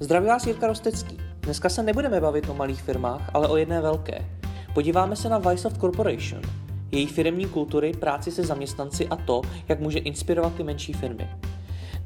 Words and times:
Zdraví 0.00 0.26
vás 0.26 0.46
Jirka 0.46 0.66
Rostecký. 0.66 1.18
Dneska 1.40 1.68
se 1.68 1.82
nebudeme 1.82 2.20
bavit 2.20 2.48
o 2.48 2.54
malých 2.54 2.82
firmách, 2.82 3.30
ale 3.34 3.48
o 3.48 3.56
jedné 3.56 3.80
velké. 3.80 4.26
Podíváme 4.74 5.16
se 5.16 5.28
na 5.28 5.38
Vysoft 5.38 5.80
Corporation, 5.80 6.42
její 6.92 7.06
firmní 7.06 7.46
kultury, 7.46 7.92
práci 7.92 8.30
se 8.32 8.42
zaměstnanci 8.42 9.08
a 9.08 9.16
to, 9.16 9.42
jak 9.68 9.80
může 9.80 9.98
inspirovat 9.98 10.54
ty 10.54 10.62
menší 10.62 10.92
firmy. 10.92 11.30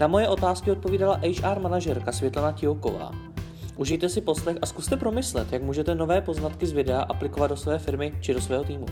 Na 0.01 0.07
moje 0.07 0.29
otázky 0.29 0.71
odpovídala 0.71 1.21
HR 1.43 1.61
manažerka 1.61 2.13
Světlana 2.13 2.53
Tioková. 2.53 3.13
Užijte 3.77 4.09
si 4.09 4.21
poslech 4.21 4.57
a 4.63 4.67
zkuste 4.67 4.97
promyslet, 4.97 5.53
jak 5.53 5.63
můžete 5.63 5.95
nové 5.95 6.21
poznatky 6.21 6.67
z 6.67 6.73
videa 6.73 7.03
aplikovat 7.03 7.47
do 7.47 7.57
své 7.57 7.79
firmy 7.79 8.13
či 8.21 8.35
do 8.35 8.41
svého 8.41 8.65
týmu. 8.65 8.87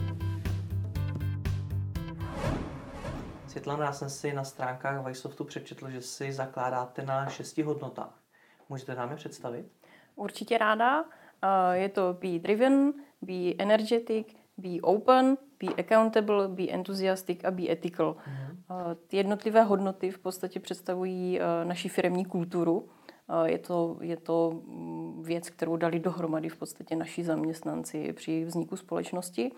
Světlana, 3.46 3.84
já 3.84 3.92
jsem 3.92 4.10
si 4.10 4.32
na 4.32 4.44
stránkách 4.44 5.06
Vysoftu 5.06 5.44
přečetl, 5.44 5.90
že 5.90 6.02
si 6.02 6.32
zakládáte 6.32 7.02
na 7.02 7.28
šesti 7.28 7.62
hodnotách. 7.62 8.27
Můžete 8.68 8.94
nám 8.94 9.10
je 9.10 9.16
představit? 9.16 9.66
Určitě 10.16 10.58
ráda. 10.58 11.04
Je 11.72 11.88
to 11.88 12.16
be 12.20 12.38
driven, 12.38 12.92
be 13.22 13.54
energetic, 13.58 14.26
be 14.56 14.80
open, 14.82 15.36
be 15.64 15.82
accountable, 15.82 16.48
be 16.48 16.68
enthusiastic 16.68 17.44
a 17.44 17.50
be 17.50 17.62
ethical. 17.70 18.16
Mm-hmm. 18.16 18.96
Ty 19.06 19.16
jednotlivé 19.16 19.62
hodnoty 19.62 20.10
v 20.10 20.18
podstatě 20.18 20.60
představují 20.60 21.40
naši 21.64 21.88
firmní 21.88 22.24
kulturu. 22.24 22.88
Je 23.44 23.58
to, 23.58 23.96
je 24.00 24.16
to 24.16 24.62
mm, 24.66 25.22
věc, 25.22 25.50
kterou 25.50 25.76
dali 25.76 26.00
dohromady 26.00 26.48
v 26.48 26.56
podstatě 26.56 26.96
naši 26.96 27.24
zaměstnanci 27.24 28.12
při 28.12 28.44
vzniku 28.44 28.76
společnosti. 28.76 29.52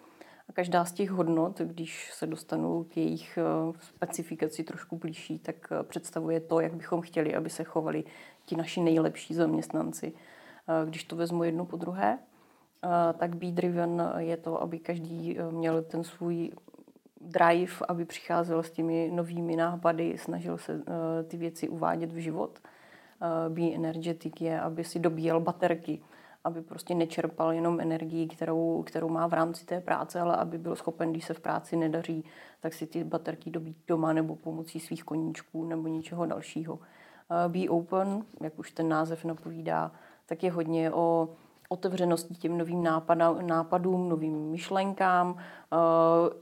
A 0.48 0.52
každá 0.52 0.84
z 0.84 0.92
těch 0.92 1.10
hodnot, 1.10 1.58
když 1.58 2.10
se 2.12 2.26
dostanou 2.26 2.84
k 2.84 2.96
jejich 2.96 3.38
specifikaci 3.80 4.64
trošku 4.64 4.98
blížší, 4.98 5.38
tak 5.38 5.56
představuje 5.82 6.40
to, 6.40 6.60
jak 6.60 6.74
bychom 6.74 7.00
chtěli, 7.00 7.34
aby 7.34 7.50
se 7.50 7.64
chovali 7.64 8.04
ti 8.50 8.56
naši 8.56 8.80
nejlepší 8.80 9.34
zaměstnanci. 9.34 10.12
Když 10.84 11.04
to 11.04 11.16
vezmu 11.16 11.44
jedno 11.44 11.64
po 11.64 11.76
druhé, 11.76 12.18
tak 13.18 13.36
be 13.36 13.46
driven 13.46 14.12
je 14.18 14.36
to, 14.36 14.62
aby 14.62 14.78
každý 14.78 15.38
e, 15.38 15.50
měl 15.50 15.82
ten 15.82 16.04
svůj 16.04 16.50
drive, 17.20 17.72
aby 17.88 18.04
přicházel 18.04 18.62
s 18.62 18.70
těmi 18.70 19.10
novými 19.14 19.56
nápady, 19.56 20.18
snažil 20.18 20.58
se 20.58 20.82
ty 21.28 21.36
věci 21.36 21.68
uvádět 21.68 22.12
v 22.12 22.16
život. 22.16 22.58
Be 23.48 23.74
energetic 23.74 24.40
je, 24.40 24.60
aby 24.60 24.84
si 24.84 24.98
dobíjel 24.98 25.40
baterky, 25.40 26.02
aby 26.44 26.62
prostě 26.62 26.94
nečerpal 26.94 27.52
jenom 27.52 27.80
energii, 27.80 28.26
kterou, 28.26 28.82
kterou 28.82 29.08
má 29.08 29.26
v 29.26 29.32
rámci 29.32 29.66
té 29.66 29.80
práce, 29.80 30.20
ale 30.20 30.36
aby 30.36 30.58
byl 30.58 30.76
schopen, 30.76 31.10
když 31.10 31.24
se 31.24 31.34
v 31.34 31.40
práci 31.40 31.76
nedaří, 31.76 32.24
tak 32.60 32.74
si 32.74 32.86
ty 32.86 33.04
baterky 33.04 33.50
dobít 33.50 33.76
doma 33.86 34.12
nebo 34.12 34.36
pomocí 34.36 34.80
svých 34.80 35.04
koníčků 35.04 35.64
nebo 35.64 35.88
něčeho 35.88 36.26
dalšího. 36.26 36.78
Be 37.48 37.68
open, 37.68 38.22
jak 38.40 38.58
už 38.58 38.70
ten 38.70 38.88
název 38.88 39.24
napovídá, 39.24 39.92
tak 40.26 40.42
je 40.42 40.50
hodně 40.50 40.92
o 40.92 41.28
otevřenosti 41.72 42.34
těm 42.34 42.58
novým 42.58 42.88
nápadům, 43.40 44.08
novým 44.08 44.50
myšlenkám, 44.50 45.36
eh, 45.38 45.76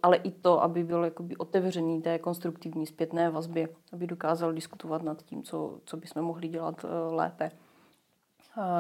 ale 0.03 0.17
i 0.17 0.31
to, 0.31 0.63
aby 0.63 0.85
byl 0.85 1.05
jakoby 1.05 1.37
otevřený 1.37 2.03
té 2.03 2.19
konstruktivní 2.19 2.87
zpětné 2.87 3.31
vazbě, 3.31 3.69
aby 3.93 4.07
dokázal 4.07 4.53
diskutovat 4.53 5.03
nad 5.03 5.23
tím, 5.23 5.43
co, 5.43 5.79
co 5.85 5.97
bychom 5.97 6.23
mohli 6.23 6.49
dělat 6.49 6.85
eh, 6.85 7.15
lépe. 7.15 7.51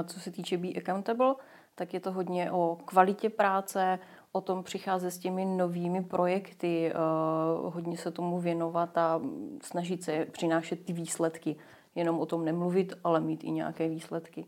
Co 0.06 0.20
se 0.20 0.31
týče 0.31 0.56
Be 0.59 0.69
Accountable, 0.69 1.34
tak 1.75 1.95
je 1.95 2.00
to 2.00 2.12
hodně 2.12 2.53
o 2.53 2.78
kvalitě 2.84 3.31
práce, 3.31 3.98
o 4.33 4.41
tom 4.41 4.62
přicházet 4.62 5.11
s 5.11 5.19
těmi 5.19 5.45
novými 5.45 6.05
projekty, 6.05 6.93
eh, 6.93 6.95
hodně 7.62 7.97
se 7.97 8.11
tomu 8.11 8.41
věnovat 8.41 8.98
a 8.98 9.20
snažit 9.62 10.05
se 10.05 10.27
přinášet 10.33 10.84
ty 10.84 10.93
výsledky. 10.93 11.56
Jenom 11.99 12.21
o 12.21 12.27
tom 12.27 12.45
nemluvit, 12.45 12.93
ale 13.05 13.21
mít 13.21 13.45
i 13.45 13.51
nějaké 13.51 13.89
výsledky. 13.89 14.47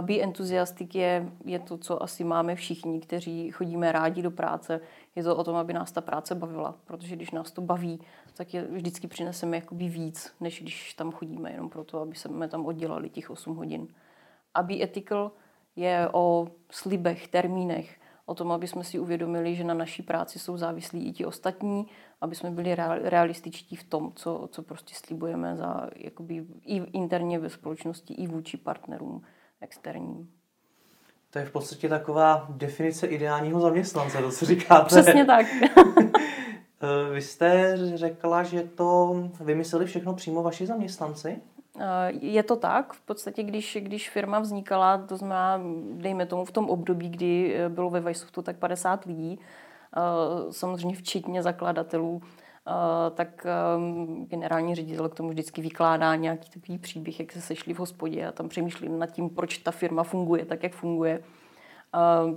Be 0.00 0.20
enthusiastic 0.20 0.94
je, 0.94 1.32
je 1.44 1.58
to, 1.58 1.78
co 1.78 2.02
asi 2.02 2.24
máme 2.24 2.54
všichni, 2.54 3.00
kteří 3.00 3.50
chodíme 3.50 3.92
rádi 3.92 4.22
do 4.22 4.30
práce. 4.30 4.80
Je 5.16 5.22
to 5.22 5.36
o 5.36 5.44
tom, 5.44 5.56
aby 5.56 5.72
nás 5.72 5.92
ta 5.92 6.00
práce 6.00 6.34
bavila, 6.34 6.74
protože 6.84 7.16
když 7.16 7.30
nás 7.30 7.52
to 7.52 7.60
baví, 7.60 8.00
tak 8.34 8.54
je 8.54 8.62
vždycky 8.62 9.08
přineseme 9.08 9.56
jakoby 9.56 9.88
víc, 9.88 10.32
než 10.40 10.62
když 10.62 10.94
tam 10.94 11.12
chodíme 11.12 11.50
jenom 11.50 11.68
proto, 11.68 12.00
aby 12.00 12.14
jsme 12.14 12.48
tam 12.48 12.66
oddělali 12.66 13.08
těch 13.08 13.30
8 13.30 13.56
hodin. 13.56 13.88
A 14.54 14.62
be 14.62 14.82
ethical 14.82 15.32
je 15.76 16.08
o 16.12 16.48
slibech, 16.70 17.28
termínech, 17.28 18.00
o 18.26 18.34
tom, 18.34 18.52
aby 18.52 18.66
jsme 18.66 18.84
si 18.84 18.98
uvědomili, 18.98 19.54
že 19.54 19.64
na 19.64 19.74
naší 19.74 20.02
práci 20.02 20.38
jsou 20.38 20.56
závislí 20.56 21.08
i 21.08 21.12
ti 21.12 21.26
ostatní, 21.26 21.86
aby 22.20 22.34
jsme 22.34 22.50
byli 22.50 22.74
realističtí 23.02 23.76
v 23.76 23.84
tom, 23.84 24.12
co, 24.14 24.48
co 24.52 24.62
prostě 24.62 24.94
slibujeme 24.94 25.56
za, 25.56 25.90
jakoby, 25.96 26.44
i 26.64 26.76
interně 26.76 27.38
ve 27.38 27.50
společnosti, 27.50 28.14
i 28.14 28.26
vůči 28.26 28.56
partnerům 28.56 29.22
externím. 29.60 30.30
To 31.30 31.38
je 31.38 31.44
v 31.44 31.52
podstatě 31.52 31.88
taková 31.88 32.46
definice 32.50 33.06
ideálního 33.06 33.60
zaměstnance, 33.60 34.18
to 34.18 34.30
co 34.30 34.46
říkáte. 34.46 34.86
Přesně 34.86 35.24
tak. 35.24 35.46
Eh, 36.80 37.12
vy 37.12 37.22
jste 37.22 37.76
řekla, 37.94 38.42
že 38.42 38.62
to 38.62 39.14
vymysleli 39.40 39.86
všechno 39.86 40.14
přímo 40.14 40.42
vaši 40.42 40.66
zaměstnanci? 40.66 41.38
Eh, 41.80 42.12
je 42.20 42.42
to 42.42 42.56
tak. 42.56 42.92
V 42.92 43.00
podstatě, 43.00 43.42
když, 43.42 43.78
když 43.80 44.10
firma 44.10 44.38
vznikala, 44.38 44.98
to 44.98 45.16
znamená, 45.16 45.60
dejme 45.92 46.26
tomu 46.26 46.44
v 46.44 46.50
tom 46.52 46.70
období, 46.70 47.08
kdy 47.08 47.54
eh, 47.54 47.68
bylo 47.68 47.90
ve 47.90 48.00
Vajsoftu 48.00 48.42
tak 48.42 48.56
50 48.56 49.04
lidí, 49.04 49.40
samozřejmě 50.50 50.96
včetně 50.96 51.42
zakladatelů, 51.42 52.22
tak 53.14 53.46
ehm, 53.46 54.26
generální 54.26 54.74
ředitel 54.74 55.08
k 55.08 55.14
tomu 55.14 55.28
vždycky 55.28 55.62
vykládá 55.62 56.16
nějaký 56.16 56.50
takový 56.50 56.78
příběh, 56.78 57.20
jak 57.20 57.32
se 57.32 57.40
sešli 57.40 57.74
v 57.74 57.78
hospodě 57.78 58.26
a 58.26 58.32
tam 58.32 58.48
přemýšlí 58.48 58.88
nad 58.88 59.06
tím, 59.06 59.30
proč 59.30 59.58
ta 59.58 59.70
firma 59.70 60.02
funguje 60.02 60.44
tak, 60.44 60.62
jak 60.62 60.72
funguje, 60.72 61.22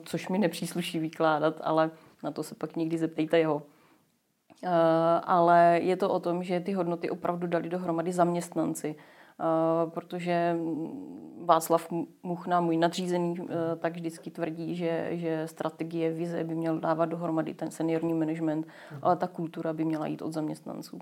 což 0.06 0.30
mi 0.30 0.38
nepřísluší 0.38 1.00
vykládat, 1.00 1.62
ale 1.64 1.92
na 2.24 2.32
to 2.32 2.44
se 2.44 2.56
pak 2.56 2.76
někdy 2.76 2.98
zeptejte 2.98 3.40
jeho. 3.40 3.62
Ale 5.24 5.80
je 5.84 5.98
to 5.98 6.09
o 6.09 6.20
tom, 6.20 6.44
že 6.44 6.59
ty 6.59 6.74
hodnoty 6.74 7.09
opravdu 7.09 7.48
dali 7.48 7.70
dohromady 7.70 8.12
zaměstnanci, 8.12 8.96
protože 9.86 10.58
Václav 11.46 11.92
Muchna, 12.24 12.62
můj 12.62 12.78
nadřízený, 12.78 13.36
e, 13.40 13.76
tak 13.76 13.94
vždycky 13.94 14.32
tvrdí, 14.32 14.76
že, 14.76 15.08
že 15.12 15.48
strategie, 15.48 16.12
vize 16.12 16.44
by 16.44 16.56
měl 16.56 16.80
dávat 16.80 17.06
dohromady 17.06 17.54
ten 17.54 17.72
seniorní 17.72 18.14
management, 18.14 18.68
mhm. 18.92 19.00
ale 19.04 19.16
ta 19.16 19.28
kultura 19.28 19.74
by 19.74 19.86
měla 19.86 20.08
jít 20.08 20.22
od 20.22 20.34
zaměstnanců. 20.34 21.00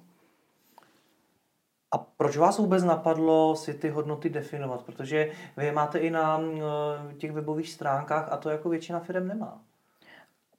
A 1.92 1.98
proč 1.98 2.38
vás 2.38 2.58
vůbec 2.58 2.84
napadlo 2.84 3.56
si 3.56 3.74
ty 3.74 3.90
hodnoty 3.90 4.30
definovat? 4.30 4.84
Protože 4.84 5.32
vy 5.58 5.66
je 5.66 5.72
máte 5.72 6.00
i 6.00 6.10
na 6.10 6.42
e, 6.42 7.14
těch 7.14 7.32
webových 7.32 7.70
stránkách 7.70 8.32
a 8.32 8.38
to 8.38 8.50
jako 8.50 8.70
většina 8.70 9.00
firm 9.00 9.28
nemá. 9.28 9.62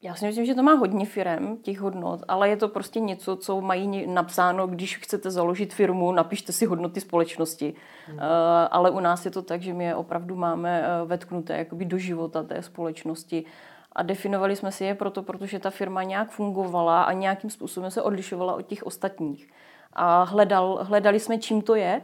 Já 0.03 0.15
si 0.15 0.27
myslím, 0.27 0.47
že 0.47 0.55
to 0.55 0.63
má 0.63 0.75
hodně 0.75 1.07
firm, 1.07 1.57
těch 1.57 1.81
hodnot, 1.81 2.21
ale 2.29 2.49
je 2.49 2.57
to 2.57 2.69
prostě 2.69 3.01
něco, 3.01 3.37
co 3.37 3.61
mají 3.61 4.07
napsáno, 4.07 4.67
když 4.67 4.97
chcete 4.97 5.31
založit 5.31 5.75
firmu, 5.75 6.13
napište 6.13 6.53
si 6.53 6.67
hodnoty 6.67 7.01
společnosti. 7.01 7.75
Hmm. 8.07 8.17
Uh, 8.17 8.23
ale 8.71 8.91
u 8.91 9.01
nás 9.01 9.25
je 9.25 9.31
to 9.31 9.43
tak, 9.43 9.63
že 9.63 9.75
my 9.75 9.85
je 9.85 9.95
opravdu 9.95 10.37
máme 10.37 10.83
uh, 10.83 11.09
vetknuté 11.09 11.59
jakoby 11.59 11.85
do 11.85 11.99
života 11.99 12.43
té 12.43 12.63
společnosti. 12.63 13.45
A 13.93 14.03
definovali 14.03 14.57
jsme 14.57 14.73
si 14.73 14.85
je 14.85 14.95
proto, 14.95 15.23
protože 15.23 15.59
ta 15.59 15.71
firma 15.71 16.03
nějak 16.03 16.31
fungovala 16.31 17.03
a 17.03 17.13
nějakým 17.13 17.51
způsobem 17.51 17.91
se 17.91 18.03
odlišovala 18.03 18.55
od 18.55 18.63
těch 18.63 18.83
ostatních. 18.83 19.49
A 19.93 20.23
hledal, 20.23 20.79
hledali 20.83 21.21
jsme, 21.21 21.39
čím 21.39 21.63
to 21.63 21.75
je, 21.75 22.03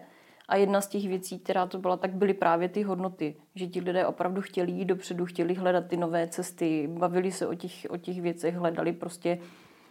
a 0.49 0.57
jedna 0.57 0.81
z 0.81 0.87
těch 0.87 1.09
věcí, 1.09 1.39
která 1.39 1.67
to 1.67 1.79
byla, 1.79 1.97
tak 1.97 2.15
byly 2.15 2.35
právě 2.35 2.69
ty 2.69 2.83
hodnoty. 2.83 3.37
Že 3.55 3.67
ti 3.67 3.81
lidé 3.81 4.07
opravdu 4.07 4.43
chtěli 4.43 4.73
jít 4.73 4.85
dopředu, 4.85 5.27
chtěli 5.27 5.55
hledat 5.55 5.87
ty 5.87 5.97
nové 5.97 6.29
cesty, 6.29 6.89
bavili 6.99 7.33
se 7.33 7.47
o 7.47 7.55
těch, 7.55 7.87
o 7.91 7.97
těch 7.97 8.21
věcech, 8.21 8.55
hledali 8.55 8.93
prostě 8.93 9.39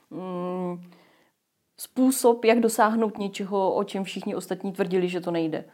mm, 0.10 0.82
způsob, 1.78 2.46
jak 2.46 2.60
dosáhnout 2.60 3.18
něčeho, 3.18 3.74
o 3.74 3.84
čem 3.84 4.04
všichni 4.04 4.36
ostatní 4.36 4.74
tvrdili, 4.74 5.10
že 5.10 5.22
to 5.22 5.32
nejde. 5.32 5.66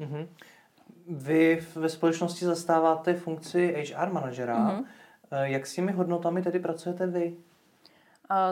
Mm-hmm. 0.00 0.26
Vy 1.08 1.66
ve 1.74 1.88
společnosti 1.88 2.44
zastáváte 2.44 3.14
funkci 3.14 3.84
HR 3.96 4.12
manažera. 4.12 4.58
Mm-hmm. 4.58 4.84
Jak 5.42 5.66
s 5.66 5.74
těmi 5.74 5.92
hodnotami 5.92 6.42
tedy 6.42 6.58
pracujete 6.58 7.06
vy? 7.06 7.36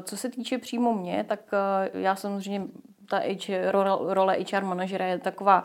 Co 0.02 0.16
se 0.16 0.28
týče 0.28 0.58
přímo 0.58 0.94
mě, 0.94 1.24
tak 1.28 1.40
eh, 1.52 1.98
já 1.98 2.16
samozřejmě 2.16 2.66
ta 3.08 3.18
HR, 3.18 3.76
role 4.08 4.36
HR 4.52 4.64
manažera 4.64 5.06
je 5.06 5.18
taková, 5.18 5.64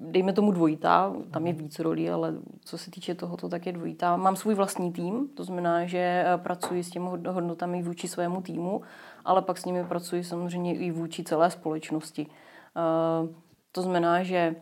dejme 0.00 0.32
tomu 0.32 0.52
dvojitá, 0.52 1.12
tam 1.30 1.46
je 1.46 1.52
víc 1.52 1.78
rolí, 1.78 2.10
ale 2.10 2.34
co 2.64 2.78
se 2.78 2.90
týče 2.90 3.14
tohoto, 3.14 3.48
tak 3.48 3.66
je 3.66 3.72
dvojitá. 3.72 4.16
Mám 4.16 4.36
svůj 4.36 4.54
vlastní 4.54 4.92
tým, 4.92 5.28
to 5.28 5.44
znamená, 5.44 5.84
že 5.84 5.98
eh, 5.98 6.38
pracuji 6.38 6.84
s 6.84 6.90
těmi 6.90 7.08
hodnotami 7.28 7.82
vůči 7.82 8.08
svému 8.08 8.42
týmu, 8.42 8.82
ale 9.24 9.42
pak 9.42 9.58
s 9.58 9.64
nimi 9.64 9.84
pracuji 9.84 10.24
samozřejmě 10.24 10.74
i 10.74 10.90
vůči 10.90 11.24
celé 11.24 11.50
společnosti. 11.50 12.26
Eh, 12.26 13.34
to 13.72 13.82
znamená, 13.82 14.22
že 14.22 14.56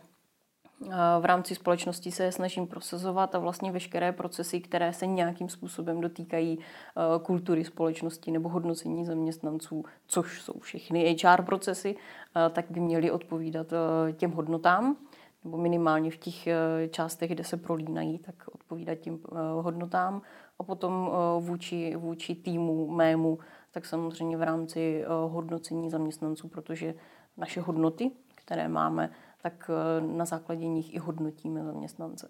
v 1.19 1.25
rámci 1.25 1.55
společnosti 1.55 2.11
se 2.11 2.31
snažím 2.31 2.67
prosazovat 2.67 3.35
a 3.35 3.39
vlastně 3.39 3.71
veškeré 3.71 4.11
procesy, 4.11 4.61
které 4.61 4.93
se 4.93 5.07
nějakým 5.07 5.49
způsobem 5.49 6.01
dotýkají 6.01 6.59
kultury 7.23 7.65
společnosti 7.65 8.31
nebo 8.31 8.49
hodnocení 8.49 9.05
zaměstnanců, 9.05 9.85
což 10.07 10.41
jsou 10.41 10.59
všechny 10.59 11.17
HR 11.23 11.41
procesy, 11.41 11.95
tak 12.51 12.65
by 12.69 12.79
měly 12.79 13.11
odpovídat 13.11 13.67
těm 14.17 14.31
hodnotám. 14.31 14.95
nebo 15.45 15.57
minimálně 15.57 16.11
v 16.11 16.17
těch 16.17 16.47
částech, 16.89 17.31
kde 17.31 17.43
se 17.43 17.57
prolínají, 17.57 18.19
tak 18.19 18.35
odpovídat 18.51 18.95
tím 18.95 19.19
hodnotám. 19.61 20.21
A 20.59 20.63
potom 20.63 21.11
vůči, 21.39 21.95
vůči 21.95 22.35
týmu 22.35 22.91
mému, 22.91 23.39
tak 23.71 23.85
samozřejmě 23.85 24.37
v 24.37 24.43
rámci 24.43 25.03
hodnocení 25.27 25.89
zaměstnanců, 25.89 26.47
protože 26.47 26.93
naše 27.37 27.61
hodnoty, 27.61 28.11
které 28.35 28.67
máme, 28.67 29.09
tak 29.45 29.71
na 30.01 30.25
základě 30.25 30.67
nich 30.67 30.93
i 30.93 30.97
hodnotíme 30.97 31.63
zaměstnance. 31.63 32.29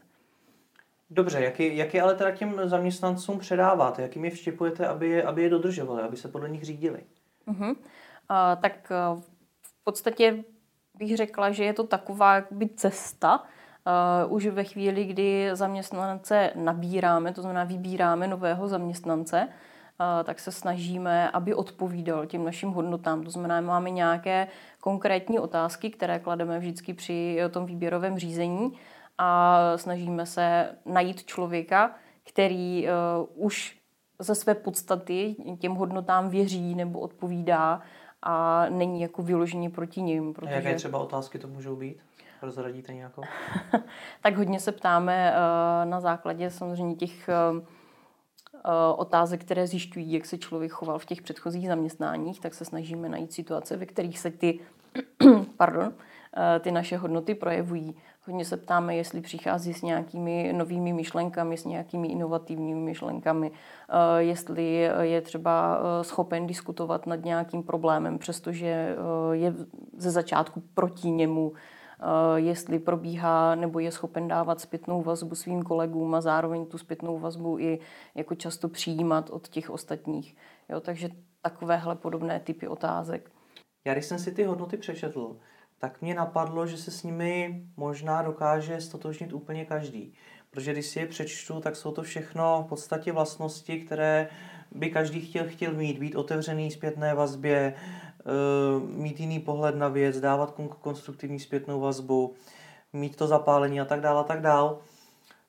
Dobře, 1.10 1.42
jak 1.42 1.60
je, 1.60 1.74
jak 1.76 1.94
je 1.94 2.02
ale 2.02 2.16
teda 2.16 2.32
těm 2.32 2.70
zaměstnancům 2.70 3.40
předáváte? 3.40 4.02
Jak 4.02 4.16
jim 4.16 4.26
je 4.26 4.32
vštěpujete, 4.32 4.88
aby 4.88 5.10
je, 5.10 5.24
aby 5.24 5.44
je 5.44 5.50
dodržovali, 5.50 6.04
aby 6.04 6.18
se 6.18 6.28
podle 6.28 6.50
nich 6.50 6.64
řídili? 6.64 7.00
Uh-huh. 7.48 7.70
Uh, 7.70 7.76
tak 8.62 8.92
uh, 9.14 9.22
v 9.62 9.84
podstatě 9.84 10.44
bych 10.96 11.18
řekla, 11.18 11.52
že 11.52 11.64
je 11.64 11.74
to 11.74 11.84
taková 11.84 12.36
jakoby 12.36 12.70
cesta, 12.70 13.44
Uh, 14.26 14.34
už 14.34 14.48
ve 14.48 14.64
chvíli, 14.64 15.06
kdy 15.06 15.50
zaměstnance 15.54 16.52
nabíráme, 16.56 17.34
to 17.34 17.42
znamená 17.42 17.64
vybíráme 17.64 18.28
nového 18.28 18.68
zaměstnance, 18.68 19.48
uh, 19.48 19.54
tak 20.24 20.39
se 20.39 20.51
snažíme, 20.51 21.31
aby 21.31 21.53
odpovídal 21.53 22.25
těm 22.25 22.45
našim 22.45 22.69
hodnotám. 22.69 23.24
To 23.24 23.31
znamená, 23.31 23.62
máme 23.62 23.89
nějaké 23.89 24.47
konkrétní 24.81 25.39
otázky, 25.39 25.89
které 25.89 26.19
klademe 26.19 26.59
vždycky 26.59 26.94
při 26.94 27.39
tom 27.51 27.65
výběrovém 27.65 28.19
řízení 28.19 28.74
a 29.18 29.59
snažíme 29.75 30.25
se 30.25 30.75
najít 30.86 31.25
člověka, 31.25 31.95
který 32.30 32.88
uh, 32.88 33.45
už 33.45 33.80
ze 34.19 34.36
své 34.36 34.56
podstaty 34.56 35.36
těm 35.59 35.75
hodnotám 35.75 36.30
věří 36.30 36.75
nebo 36.75 37.00
odpovídá 37.00 37.81
a 38.21 38.65
není 38.69 39.01
jako 39.01 39.21
vyloženě 39.21 39.69
proti 39.69 40.01
ním. 40.01 40.33
Protože... 40.33 40.51
A 40.51 40.56
jaké 40.56 40.75
třeba 40.75 41.00
otázky 41.00 41.39
to 41.39 41.47
můžou 41.47 41.75
být? 41.75 41.97
Rozradíte 42.42 42.94
nějakou? 42.94 43.21
tak 44.21 44.38
hodně 44.38 44.59
se 44.59 44.71
ptáme 44.71 45.33
na 45.83 46.00
základě 46.00 46.50
samozřejmě 46.50 46.95
těch 46.95 47.30
otázek, 48.96 49.42
které 49.42 49.68
zjišťují, 49.68 50.12
jak 50.12 50.25
se 50.25 50.38
člověk 50.38 50.72
choval 50.72 51.00
v 51.00 51.06
těch 51.06 51.22
předchozích 51.22 51.68
zaměstnáních, 51.68 52.40
tak 52.40 52.54
se 52.54 52.66
snažíme 52.66 53.10
najít 53.10 53.34
situace, 53.34 53.78
ve 53.78 53.86
kterých 53.86 54.19
se 54.19 54.31
ty, 54.31 54.60
pardon, 55.57 55.94
ty 56.62 56.72
naše 56.72 56.98
hodnoty 56.98 57.36
projevují. 57.36 57.96
Hodně 58.28 58.46
se 58.46 58.57
ptáme, 58.57 58.96
jestli 58.96 59.22
přichází 59.22 59.74
s 59.74 59.81
nějakými 59.81 60.54
novými 60.56 60.94
myšlenkami, 60.94 61.57
s 61.57 61.66
nějakými 61.66 62.07
inovativními 62.07 62.81
myšlenkami, 62.81 63.52
eh, 63.52 64.24
jestli 64.24 64.90
je 65.02 65.22
třeba 65.22 65.80
eh, 65.80 66.04
schopen 66.04 66.48
diskutovat 66.48 67.07
nad 67.07 67.25
nějakým 67.25 67.63
problémem, 67.63 68.18
přestože 68.18 68.68
eh, 68.68 68.96
je 69.36 69.54
ze 69.98 70.12
začátku 70.12 70.63
proti 70.74 71.10
němu, 71.10 71.54
jestli 72.36 72.80
probíhá 72.80 73.56
nebo 73.56 73.80
je 73.80 73.92
schopen 73.92 74.27
dávat 74.27 74.62
zpětnou 74.62 75.01
vazbu 75.01 75.36
svým 75.36 75.63
kolegům 75.63 76.15
a 76.15 76.21
zároveň 76.21 76.65
tu 76.65 76.77
zpětnou 76.77 77.19
vazbu 77.19 77.59
i 77.59 77.80
jako 78.15 78.36
často 78.36 78.69
přijímat 78.69 79.30
od 79.30 79.47
těch 79.47 79.69
ostatních. 79.69 80.36
Jo, 80.69 80.80
takže 80.80 81.09
takovéhle 81.42 81.95
podobné 81.95 82.39
typy 82.39 82.68
otázek. 82.68 83.31
Já 83.86 83.94
když 83.94 84.06
jsem 84.06 84.19
si 84.19 84.31
ty 84.31 84.44
hodnoty 84.44 84.77
přečetl, 84.77 85.38
tak 85.77 86.01
mě 86.01 86.15
napadlo, 86.15 86.68
že 86.68 86.77
se 86.77 86.92
s 86.92 87.03
nimi 87.03 87.63
možná 87.77 88.21
dokáže 88.21 88.81
stotožnit 88.81 89.33
úplně 89.33 89.65
každý. 89.65 90.13
Protože 90.50 90.71
když 90.71 90.86
si 90.86 91.00
je 91.00 91.07
přečtu, 91.07 91.59
tak 91.59 91.75
jsou 91.75 91.92
to 91.92 92.03
všechno 92.03 92.63
v 92.65 92.69
podstatě 92.69 93.12
vlastnosti, 93.12 93.80
které 93.80 94.30
by 94.71 94.89
každý 94.89 95.21
chtěl, 95.21 95.47
chtěl 95.47 95.74
mít. 95.74 96.00
Být 96.00 96.15
otevřený 96.15 96.71
zpětné 96.71 97.13
vazbě, 97.13 97.74
eh, 97.75 98.15
mít 98.95 99.19
jiný 99.19 99.39
pohled 99.39 99.75
na 99.75 99.88
věc, 99.88 100.19
dávat 100.19 100.56
konstruktivní 100.81 101.39
zpětnou 101.39 101.80
vazbu, 101.80 102.33
mít 102.94 103.16
to 103.16 103.27
zapálení 103.27 103.81
a 103.81 103.86
tak 103.86 104.01
dále 104.01 104.19
a 104.19 104.24
tak 104.24 104.42
dále. 104.42 104.75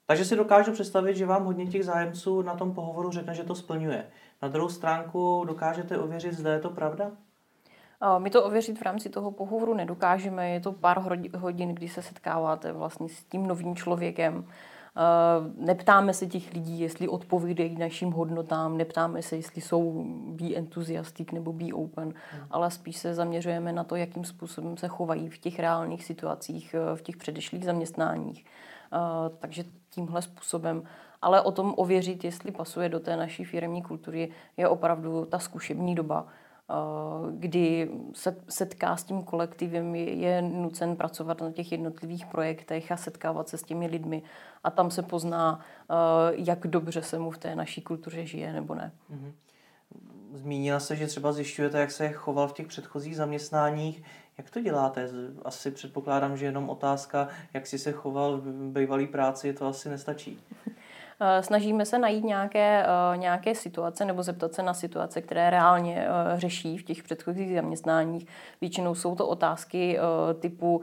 Takže 0.07 0.25
si 0.25 0.37
dokážu 0.37 0.73
představit, 0.73 1.17
že 1.17 1.27
vám 1.27 1.45
hodně 1.45 1.67
těch 1.67 1.85
zájemců 1.85 2.43
na 2.43 2.55
tom 2.55 2.75
pohovoru 2.75 3.11
řekne, 3.11 3.35
že 3.35 3.45
to 3.45 3.55
splňuje. 3.55 4.07
Na 4.43 4.49
druhou 4.49 4.69
stránku 4.69 5.45
dokážete 5.47 5.99
ověřit, 5.99 6.35
zda 6.35 6.53
je 6.53 6.61
to 6.61 6.71
pravda? 6.71 7.11
My 8.19 8.31
to 8.31 8.45
ověřit 8.45 8.79
v 8.79 8.83
rámci 8.83 9.09
toho 9.09 9.31
pohovoru 9.31 9.75
nedokážeme. 9.75 10.51
Je 10.51 10.61
to 10.61 10.73
pár 10.73 11.01
hodin, 11.37 11.75
kdy 11.75 11.89
se 11.89 12.03
setkáváte 12.03 12.73
vlastně 12.73 13.09
s 13.09 13.25
tím 13.25 13.47
novým 13.47 13.77
člověkem. 13.77 14.45
Neptáme 15.59 16.15
se 16.15 16.27
těch 16.27 16.55
lidí, 16.55 16.81
jestli 16.81 17.09
odpovídají 17.09 17.79
našim 17.79 18.11
hodnotám, 18.11 18.77
neptáme 18.77 19.23
se, 19.23 19.37
jestli 19.37 19.61
jsou 19.61 20.05
be 20.29 20.55
enthusiastic 20.55 21.31
nebo 21.33 21.53
be 21.53 21.73
open, 21.73 22.05
hmm. 22.05 22.47
ale 22.51 22.71
spíš 22.71 22.97
se 22.97 23.15
zaměřujeme 23.15 23.73
na 23.73 23.85
to, 23.85 23.97
jakým 23.97 24.25
způsobem 24.25 24.77
se 24.77 24.89
chovají 24.89 25.29
v 25.29 25.39
těch 25.39 25.59
reálných 25.59 26.05
situacích, 26.05 26.75
v 26.95 27.03
těch 27.03 27.17
předešlých 27.17 27.65
zaměstnáních. 27.65 28.45
Takže 29.39 29.65
tímhle 29.91 30.23
způsobem. 30.23 30.83
Ale 31.23 31.41
o 31.41 31.53
tom 31.53 31.75
ověřit, 31.77 32.25
jestli 32.25 32.53
pasuje 32.53 32.89
do 32.89 33.01
té 33.01 33.17
naší 33.17 33.45
firmní 33.45 33.83
kultury, 33.83 34.29
je 34.57 34.69
opravdu 34.69 35.25
ta 35.25 35.39
zkušební 35.39 35.95
doba 35.95 36.27
Eh, 36.27 36.46
kdy 37.31 37.91
se 38.13 38.37
setká 38.49 38.97
s 38.97 39.05
tím 39.05 39.23
kolektivem, 39.23 39.95
je 39.95 40.43
nucen 40.43 40.97
pracovat 40.97 41.41
na 41.41 41.53
těch 41.53 41.73
jednotlivých 41.73 42.27
projektech 42.27 42.93
a 42.93 42.97
setkávat 42.97 43.49
se 43.49 43.59
s 43.59 43.63
těmi 43.63 43.87
lidmi. 43.87 44.23
A 44.65 44.71
tam 44.71 44.91
se 44.91 45.03
pozná, 45.03 45.61
eh, 45.91 45.95
jak 46.31 46.67
dobře 46.67 47.03
se 47.03 47.19
mu 47.19 47.31
v 47.31 47.39
té 47.39 47.55
naší 47.55 47.83
kultuře 47.83 48.27
žije 48.27 48.53
nebo 48.53 48.75
ne. 48.75 48.93
Mhm. 49.09 49.33
Zmínila 50.33 50.81
se, 50.81 50.97
že 50.97 51.07
třeba 51.07 51.33
zjišťujete, 51.33 51.81
jak 51.81 51.91
se 51.91 52.09
choval 52.09 52.49
v 52.49 52.53
těch 52.53 52.67
předchozích 52.67 53.17
zaměstnáních. 53.17 54.03
Jak 54.39 54.51
to 54.51 54.61
děláte? 54.61 55.09
Asi 55.45 55.71
předpokládám, 55.71 56.37
že 56.37 56.47
jenom 56.47 56.71
otázka, 56.71 57.29
jak 57.55 57.67
si 57.67 57.79
se 57.79 57.93
choval 57.93 58.39
v 58.39 58.73
bývalé 58.73 59.07
práci, 59.07 59.53
to 59.53 59.67
asi 59.67 59.89
nestačí. 59.89 60.41
Eh, 61.21 61.43
snažíme 61.43 61.87
se 61.87 61.99
najít 61.99 62.25
nějaké, 62.25 62.87
eh, 62.87 63.17
nějaké 63.17 63.55
situace 63.55 64.05
nebo 64.05 64.23
zeptat 64.23 64.55
se 64.55 64.63
na 64.63 64.75
situace, 64.75 65.23
které 65.23 65.51
reálně 65.51 66.07
eh, 66.09 66.41
řeší 66.41 66.79
v 66.79 66.83
těch 66.83 67.03
předchozích 67.03 67.55
zaměstnáních. 67.55 68.27
Většinou 68.61 68.95
jsou 68.95 69.15
to 69.15 69.27
otázky 69.27 69.99
typu, 70.41 70.81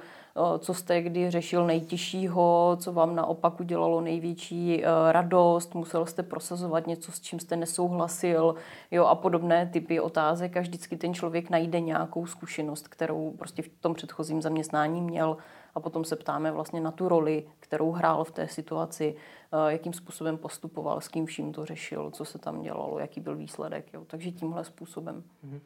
co 0.59 0.73
jste 0.73 1.01
kdy 1.01 1.31
řešil 1.31 1.65
nejtěžšího, 1.65 2.77
co 2.79 2.93
vám 2.93 3.15
naopak 3.15 3.59
udělalo 3.59 4.01
největší 4.01 4.83
radost, 5.11 5.75
musel 5.75 6.05
jste 6.05 6.23
prosazovat 6.23 6.87
něco, 6.87 7.11
s 7.11 7.21
čím 7.21 7.39
jste 7.39 7.55
nesouhlasil 7.55 8.55
jo, 8.91 9.05
a 9.05 9.15
podobné 9.15 9.65
typy 9.65 9.99
otázek 9.99 10.57
a 10.57 10.59
vždycky 10.59 10.97
ten 10.97 11.13
člověk 11.13 11.49
najde 11.49 11.79
nějakou 11.79 12.25
zkušenost, 12.25 12.87
kterou 12.87 13.31
prostě 13.31 13.61
v 13.61 13.69
tom 13.81 13.93
předchozím 13.93 14.41
zaměstnání 14.41 15.01
měl 15.01 15.37
a 15.75 15.79
potom 15.79 16.05
se 16.05 16.15
ptáme 16.15 16.51
vlastně 16.51 16.81
na 16.81 16.91
tu 16.91 17.09
roli, 17.09 17.47
kterou 17.59 17.91
hrál 17.91 18.23
v 18.23 18.31
té 18.31 18.47
situaci, 18.47 19.15
eh, 19.15 19.71
jakým 19.71 19.93
způsobem 19.93 20.37
postupoval, 20.37 21.01
s 21.01 21.07
kým 21.07 21.25
vším 21.25 21.53
to 21.53 21.65
řešil, 21.65 22.11
co 22.11 22.25
se 22.25 22.39
tam 22.39 22.61
dělalo, 22.61 22.99
jaký 22.99 23.21
byl 23.21 23.35
výsledek. 23.35 23.93
Jo. 23.93 24.05
Takže 24.07 24.31
tímhle 24.31 24.65
způsobem. 24.65 25.23
Mhm. 25.43 25.61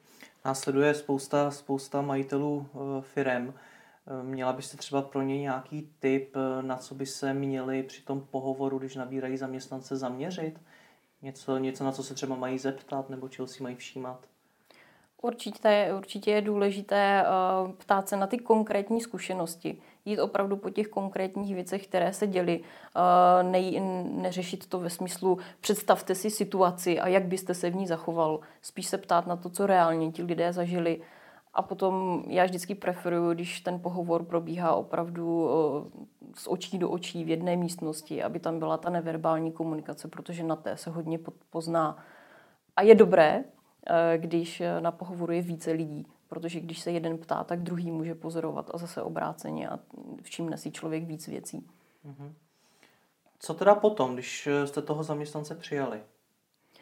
Následuje 0.46 0.94
spousta, 0.94 1.52
spousta 1.52 2.02
majitelů 2.02 2.68
eh, 2.74 3.02
firem. 3.02 3.54
Eh, 4.08 4.24
měla 4.24 4.54
byste 4.54 4.78
třeba 4.78 5.02
pro 5.02 5.22
ně 5.22 5.42
nějaký 5.42 5.90
tip, 6.00 6.36
na 6.62 6.78
co 6.78 6.96
by 6.96 7.06
se 7.06 7.34
měli 7.34 7.84
při 7.84 8.02
tom 8.02 8.22
pohovoru, 8.32 8.80
když 8.80 8.96
nabírají 8.96 9.38
zaměstnance, 9.38 9.98
zaměřit? 9.98 10.62
Něco, 11.22 11.58
něco, 11.58 11.84
na 11.84 11.92
co 11.92 12.04
se 12.04 12.14
třeba 12.14 12.36
mají 12.36 12.60
zeptat 12.60 13.10
nebo 13.10 13.30
čeho 13.30 13.48
si 13.48 13.64
mají 13.64 13.76
všímat? 13.76 14.20
Určitě, 15.22 15.94
určitě 15.98 16.32
je 16.32 16.42
důležité 16.42 17.26
ptát 17.78 18.10
se 18.10 18.16
na 18.16 18.28
ty 18.28 18.38
konkrétní 18.38 19.02
zkušenosti. 19.02 19.82
Jít 20.08 20.20
opravdu 20.20 20.58
po 20.58 20.70
těch 20.70 20.88
konkrétních 20.88 21.56
věcech, 21.56 21.88
které 21.88 22.14
se 22.14 22.28
děly. 22.28 22.60
Uh, 22.60 23.52
ne, 23.52 23.80
neřešit 24.04 24.68
to 24.68 24.80
ve 24.80 24.90
smyslu 24.90 25.38
představte 25.62 26.16
si 26.16 26.30
situaci 26.30 27.00
a 27.00 27.08
jak 27.08 27.26
byste 27.26 27.54
se 27.54 27.70
v 27.70 27.76
ní 27.76 27.88
zachoval. 27.88 28.40
Spíš 28.62 28.88
se 28.88 28.98
ptát 28.98 29.28
na 29.28 29.36
to, 29.36 29.50
co 29.50 29.68
reálně 29.68 30.12
ti 30.12 30.24
lidé 30.24 30.54
zažili. 30.54 31.02
A 31.54 31.62
potom 31.62 32.24
já 32.28 32.46
vždycky 32.46 32.76
preferuju, 32.76 33.34
když 33.34 33.62
ten 33.62 33.80
pohovor 33.80 34.24
probíhá 34.24 34.76
opravdu 34.76 35.44
uh, 35.44 35.52
z 36.36 36.48
očí 36.48 36.78
do 36.78 36.90
očí 36.90 37.24
v 37.24 37.30
jedné 37.30 37.56
místnosti, 37.56 38.24
aby 38.24 38.40
tam 38.40 38.60
byla 38.60 38.78
ta 38.78 38.90
neverbální 38.90 39.52
komunikace, 39.52 40.08
protože 40.08 40.44
na 40.44 40.56
té 40.56 40.78
se 40.78 40.90
hodně 40.90 41.20
pozná. 41.50 41.98
A 42.76 42.82
je 42.82 42.96
dobré, 42.96 43.44
Eh, 43.90 44.18
když 44.18 44.62
eh, 44.62 44.82
na 44.82 44.92
pohovoru 44.92 45.34
je 45.34 45.42
více 45.42 45.72
lidí. 45.72 46.06
Protože 46.28 46.60
když 46.60 46.80
se 46.80 46.92
jeden 46.92 47.18
ptá, 47.18 47.44
tak 47.44 47.62
druhý 47.62 47.92
může 47.92 48.16
pozorovat 48.16 48.70
a 48.74 48.78
zase 48.78 49.02
obráceně 49.02 49.70
a 49.70 49.80
všimne 50.22 50.58
si 50.58 50.72
člověk 50.72 51.04
víc 51.04 51.28
věcí. 51.28 51.68
Mhm. 52.04 52.34
Co 53.40 53.54
teda 53.54 53.76
potom, 53.76 54.14
když 54.14 54.48
eh, 54.48 54.68
jste 54.68 54.82
toho 54.82 55.04
zaměstnance 55.04 55.56
přijali? 55.56 56.02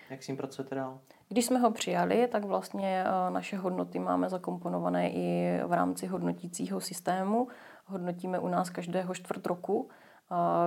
Jak 0.10 0.24
s 0.24 0.28
ním 0.28 0.38
pracujete 0.38 0.76
dál? 0.76 1.00
Když 1.30 1.46
jsme 1.46 1.60
ho 1.60 1.72
přijali, 1.72 2.28
tak 2.28 2.44
vlastně 2.46 3.04
naše 3.30 3.58
hodnoty 3.58 4.00
máme 4.00 4.30
zakomponované 4.30 5.12
i 5.12 5.60
v 5.66 5.74
rámci 5.74 6.08
hodnotícího 6.08 6.82
systému. 6.82 7.48
Hodnotíme 7.86 8.40
u 8.40 8.48
nás 8.48 8.70
každého 8.70 9.14
čtvrt 9.14 9.46
roku, 9.46 9.90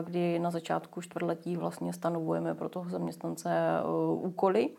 kdy 0.05 0.39
na 0.39 0.51
začátku 0.51 1.01
čtvrtletí 1.01 1.57
vlastně 1.57 1.93
stanovujeme 1.93 2.55
pro 2.55 2.69
toho 2.69 2.91
zaměstnance 2.91 3.51
úkoly 4.13 4.71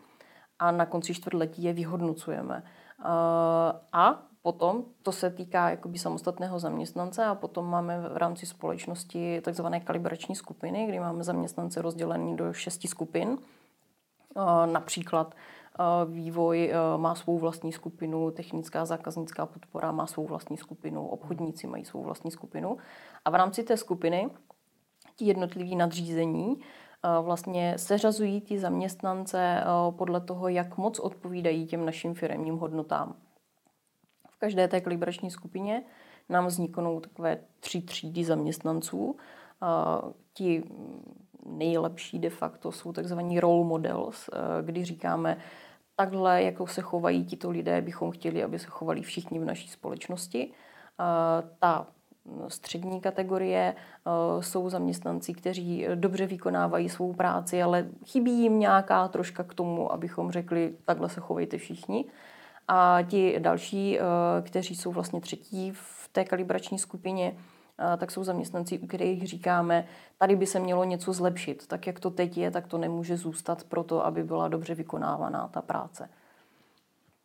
a 0.58 0.70
na 0.70 0.86
konci 0.86 1.14
čtvrtletí 1.14 1.62
je 1.62 1.72
vyhodnocujeme. 1.72 2.62
Eh, 3.04 3.72
a 3.92 4.22
potom, 4.42 4.84
to 5.02 5.12
se 5.12 5.30
týká 5.30 5.70
jakoby 5.70 5.98
samostatného 5.98 6.58
zaměstnance 6.58 7.24
a 7.24 7.34
potom 7.34 7.70
máme 7.70 7.98
v 8.08 8.16
rámci 8.16 8.46
společnosti 8.46 9.40
takzvané 9.40 9.80
kalibrační 9.80 10.34
skupiny, 10.34 10.86
kdy 10.86 11.00
máme 11.00 11.24
zaměstnance 11.24 11.82
rozdělený 11.82 12.36
do 12.36 12.52
šesti 12.52 12.88
skupin. 12.88 13.38
Například 14.72 15.34
vývoj 16.06 16.72
má 16.96 17.14
svou 17.14 17.38
vlastní 17.38 17.72
skupinu, 17.72 18.30
technická 18.30 18.84
zákaznická 18.84 19.46
podpora 19.46 19.92
má 19.92 20.06
svou 20.06 20.26
vlastní 20.26 20.56
skupinu, 20.56 21.08
obchodníci 21.08 21.66
mají 21.66 21.84
svou 21.84 22.02
vlastní 22.02 22.30
skupinu. 22.30 22.76
A 23.24 23.30
v 23.30 23.34
rámci 23.34 23.62
té 23.62 23.76
skupiny 23.76 24.30
ti 25.16 25.24
jednotliví 25.24 25.76
nadřízení 25.76 26.60
vlastně 27.22 27.74
seřazují 27.78 28.40
ty 28.40 28.58
zaměstnance 28.58 29.64
podle 29.90 30.20
toho, 30.20 30.48
jak 30.48 30.78
moc 30.78 30.98
odpovídají 30.98 31.66
těm 31.66 31.86
našim 31.86 32.14
firmním 32.14 32.58
hodnotám. 32.58 33.14
V 34.30 34.36
každé 34.38 34.68
té 34.68 34.80
kalibrační 34.80 35.30
skupině 35.30 35.82
nám 36.28 36.46
vzniknou 36.46 37.00
takové 37.00 37.38
tři 37.60 37.82
třídy 37.82 38.24
zaměstnanců. 38.24 39.16
Ti 40.34 40.62
nejlepší 41.46 42.18
de 42.18 42.30
facto 42.30 42.72
jsou 42.72 42.92
takzvaní 42.92 43.40
role 43.40 43.64
models, 43.64 44.30
kdy 44.62 44.84
říkáme, 44.84 45.36
takhle, 45.96 46.42
jako 46.42 46.66
se 46.66 46.80
chovají 46.80 47.24
tito 47.24 47.50
lidé, 47.50 47.82
bychom 47.82 48.10
chtěli, 48.10 48.44
aby 48.44 48.58
se 48.58 48.66
chovali 48.66 49.02
všichni 49.02 49.38
v 49.38 49.44
naší 49.44 49.68
společnosti. 49.68 50.52
Ta 51.58 51.86
střední 52.48 53.00
kategorie 53.00 53.74
eh, 53.74 54.42
jsou 54.42 54.70
zaměstnanci, 54.70 55.34
kteří 55.34 55.86
dobře 55.94 56.26
vykonávají 56.26 56.88
svou 56.88 57.12
práci, 57.12 57.62
ale 57.62 57.86
chybí 58.06 58.42
jim 58.42 58.58
nějaká 58.58 59.08
troška 59.08 59.42
k 59.44 59.54
tomu, 59.54 59.92
abychom 59.92 60.30
řekli, 60.30 60.74
takhle 60.84 61.08
se 61.08 61.20
chovejte 61.20 61.58
všichni. 61.58 62.04
A 62.72 62.98
ti 63.02 63.36
další, 63.38 63.98
eh, 63.98 64.02
kteří 64.42 64.76
jsou 64.76 64.92
vlastně 64.92 65.20
třetí 65.20 65.70
v 65.74 66.08
té 66.12 66.24
kalibrační 66.24 66.78
skupině, 66.78 67.36
eh, 67.78 67.96
tak 67.96 68.10
jsou 68.10 68.24
zaměstnanci, 68.24 68.78
u 68.78 68.86
kterých 68.86 69.26
říkáme, 69.26 69.86
tady 70.18 70.36
by 70.36 70.46
se 70.46 70.58
mělo 70.60 70.84
něco 70.84 71.12
zlepšit. 71.12 71.66
Tak 71.66 71.86
jak 71.86 72.00
to 72.00 72.10
teď 72.10 72.38
je, 72.38 72.50
tak 72.50 72.66
to 72.66 72.78
nemůže 72.78 73.16
zůstat 73.16 73.64
proto, 73.64 74.06
aby 74.06 74.24
byla 74.24 74.48
dobře 74.48 74.74
vykonávaná 74.74 75.48
ta 75.48 75.62
práce. 75.62 76.08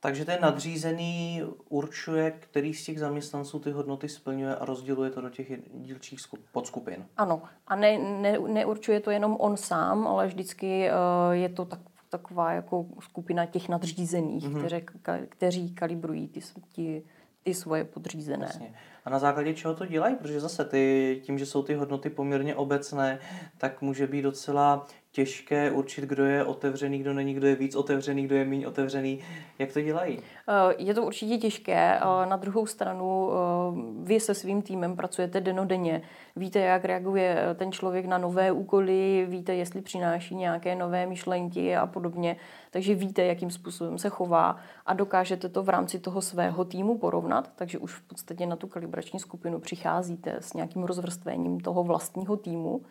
Takže 0.05 0.25
ten 0.25 0.41
nadřízený 0.41 1.43
určuje, 1.69 2.31
který 2.31 2.74
z 2.74 2.85
těch 2.85 3.00
zaměstnanců 3.00 3.59
ty 3.59 3.71
hodnoty 3.71 4.09
splňuje 4.09 4.55
a 4.55 4.65
rozděluje 4.65 5.09
to 5.09 5.21
do 5.21 5.29
těch 5.29 5.47
dílčích 5.74 6.19
podskupin. 6.51 7.05
Ano. 7.17 7.41
A 7.67 7.75
ne, 7.75 7.97
ne, 7.97 8.39
neurčuje 8.39 9.00
to 9.00 9.12
jenom 9.12 9.38
on 9.39 9.57
sám, 9.57 10.07
ale 10.07 10.27
vždycky 10.27 10.89
uh, 10.89 11.33
je 11.33 11.50
to 11.50 11.65
tak, 11.65 11.79
taková 12.09 12.51
jako 12.51 12.85
skupina 13.00 13.45
těch 13.45 13.69
nadřízených, 13.69 14.50
mm-hmm. 14.50 14.59
kteří, 14.59 14.85
kteří 15.29 15.74
kalibrují 15.74 16.27
ty, 16.27 16.39
ty, 16.75 17.03
ty 17.43 17.53
svoje 17.53 17.83
podřízené. 17.83 18.45
Jasně. 18.45 18.74
A 19.05 19.09
na 19.09 19.19
základě 19.19 19.53
čeho 19.53 19.75
to 19.75 19.85
dělají? 19.85 20.15
Protože 20.15 20.39
zase 20.39 20.65
ty, 20.65 21.21
tím, 21.24 21.38
že 21.38 21.45
jsou 21.45 21.63
ty 21.63 21.74
hodnoty 21.74 22.09
poměrně 22.09 22.55
obecné, 22.55 23.19
tak 23.57 23.81
může 23.81 24.07
být 24.07 24.21
docela 24.21 24.88
těžké 25.15 25.71
určit, 25.71 26.05
kdo 26.05 26.25
je 26.25 26.43
otevřený, 26.43 27.00
kdo 27.00 27.13
není, 27.13 27.33
kdo 27.33 27.47
je 27.47 27.55
víc 27.55 27.75
otevřený, 27.75 28.25
kdo 28.25 28.35
je 28.35 28.45
méně 28.45 28.67
otevřený. 28.67 29.19
Jak 29.59 29.74
to 29.74 29.81
dělají? 29.81 30.19
Eh, 30.19 30.75
je 30.77 30.93
to 30.93 31.03
určitě 31.03 31.38
těžké. 31.38 32.00
Na 32.29 32.35
druhou 32.35 32.65
stranu 32.65 33.29
eh, 33.31 34.03
vy 34.03 34.19
se 34.19 34.33
svým 34.33 34.62
týmem 34.62 34.95
pracujete 34.95 35.41
denodenně. 35.41 36.01
Víte, 36.35 36.59
jak 36.59 36.85
reaguje 36.85 37.38
eh, 37.38 37.55
ten 37.55 37.71
člověk 37.71 38.05
na 38.05 38.17
nové 38.17 38.51
úkoly, 38.51 39.25
víte, 39.29 39.55
jestli 39.55 39.81
přináší 39.81 40.35
nějaké 40.35 40.75
nové 40.75 41.05
myšlenky 41.05 41.75
a 41.75 41.88
podobně. 41.88 42.35
Takže 42.71 42.95
víte, 42.95 43.25
jakým 43.25 43.51
způsobem 43.51 43.97
se 43.97 44.09
chová 44.09 44.55
a 44.85 44.93
dokážete 44.93 45.50
to 45.50 45.63
v 45.63 45.69
rámci 45.69 46.00
toho 46.00 46.21
svého 46.21 46.65
týmu 46.65 46.97
porovnat. 46.97 47.51
Takže 47.55 47.77
už 47.77 47.93
v 47.93 48.07
podstatě 48.07 48.45
na 48.45 48.55
tu 48.55 48.67
kalibrační 48.95 49.19
skupinu 49.19 49.59
přicházíte 49.59 50.37
s 50.39 50.53
nějakým 50.53 50.83
rozvrstvením 50.83 51.59
toho 51.59 51.83
vlastního 51.83 52.37
týmu 52.37 52.81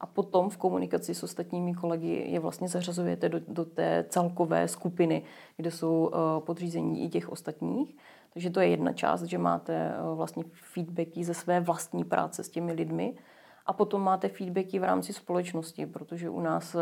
a 0.00 0.06
potom 0.06 0.50
v 0.50 0.56
komunikaci 0.56 1.14
s 1.14 1.22
ostatními 1.22 1.74
kolegy 1.74 2.24
je 2.26 2.40
vlastně 2.40 2.68
zařazujete 2.68 3.28
do, 3.28 3.40
do 3.48 3.64
té 3.64 4.04
celkové 4.08 4.68
skupiny, 4.68 5.22
kde 5.56 5.70
jsou 5.70 6.06
uh, 6.06 6.44
podřízení 6.46 7.04
i 7.04 7.08
těch 7.08 7.28
ostatních. 7.28 7.96
Takže 8.32 8.50
to 8.50 8.60
je 8.60 8.68
jedna 8.68 8.92
část, 8.92 9.22
že 9.22 9.38
máte 9.38 9.92
uh, 9.92 10.16
vlastně 10.16 10.44
feedbacky 10.52 11.24
ze 11.24 11.34
své 11.34 11.60
vlastní 11.60 12.04
práce 12.04 12.42
s 12.42 12.48
těmi 12.48 12.72
lidmi. 12.72 13.14
A 13.66 13.72
potom 13.72 14.02
máte 14.02 14.28
feedbacky 14.28 14.78
v 14.78 14.84
rámci 14.84 15.12
společnosti, 15.12 15.86
protože 15.86 16.30
u 16.30 16.40
nás 16.40 16.74
uh, 16.74 16.80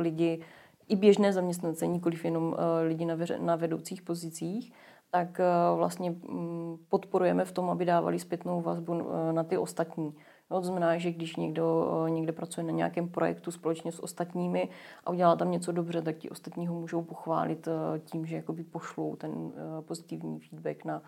lidi, 0.00 0.44
i 0.88 0.96
běžné 0.96 1.32
zaměstnance, 1.32 1.86
nikoliv 1.86 2.24
jenom 2.24 2.56
lidi 2.82 3.06
na 3.38 3.56
vedoucích 3.56 4.02
pozicích, 4.02 4.72
tak 5.10 5.40
uh, 5.40 5.78
vlastně 5.78 6.10
um, 6.10 6.78
podporujeme 6.88 7.44
v 7.44 7.52
tom, 7.52 7.70
aby 7.70 7.84
dávali 7.84 8.18
zpětnou 8.18 8.60
vazbu 8.60 8.92
uh, 8.92 9.32
na 9.32 9.44
ty 9.44 9.58
ostatní. 9.58 10.14
No, 10.50 10.60
to 10.60 10.66
znamená, 10.66 10.98
že 10.98 11.10
když 11.10 11.36
někdo 11.36 11.92
eh, 12.06 12.10
někde 12.10 12.32
pracuje 12.32 12.64
na 12.64 12.72
nějakém 12.72 13.08
projektu 13.08 13.50
společně 13.50 13.92
s 13.92 14.02
ostatními 14.02 14.68
a 15.04 15.10
udělá 15.10 15.36
tam 15.36 15.50
něco 15.50 15.72
dobře, 15.72 16.02
tak 16.02 16.16
ti 16.16 16.30
ostatní 16.30 16.66
ho 16.66 16.74
můžou 16.74 17.02
pochválit 17.02 17.68
eh, 17.68 17.98
tím, 17.98 18.26
že 18.26 18.36
jakoby 18.36 18.64
pošlou 18.64 19.16
ten 19.16 19.52
eh, 19.54 19.82
pozitivní 19.82 20.40
feedback 20.40 20.84
na, 20.84 21.02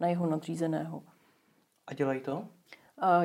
na 0.00 0.08
jeho 0.08 0.26
nadřízeného. 0.26 1.02
A 1.86 1.94
dělají 1.94 2.20
to? 2.20 2.44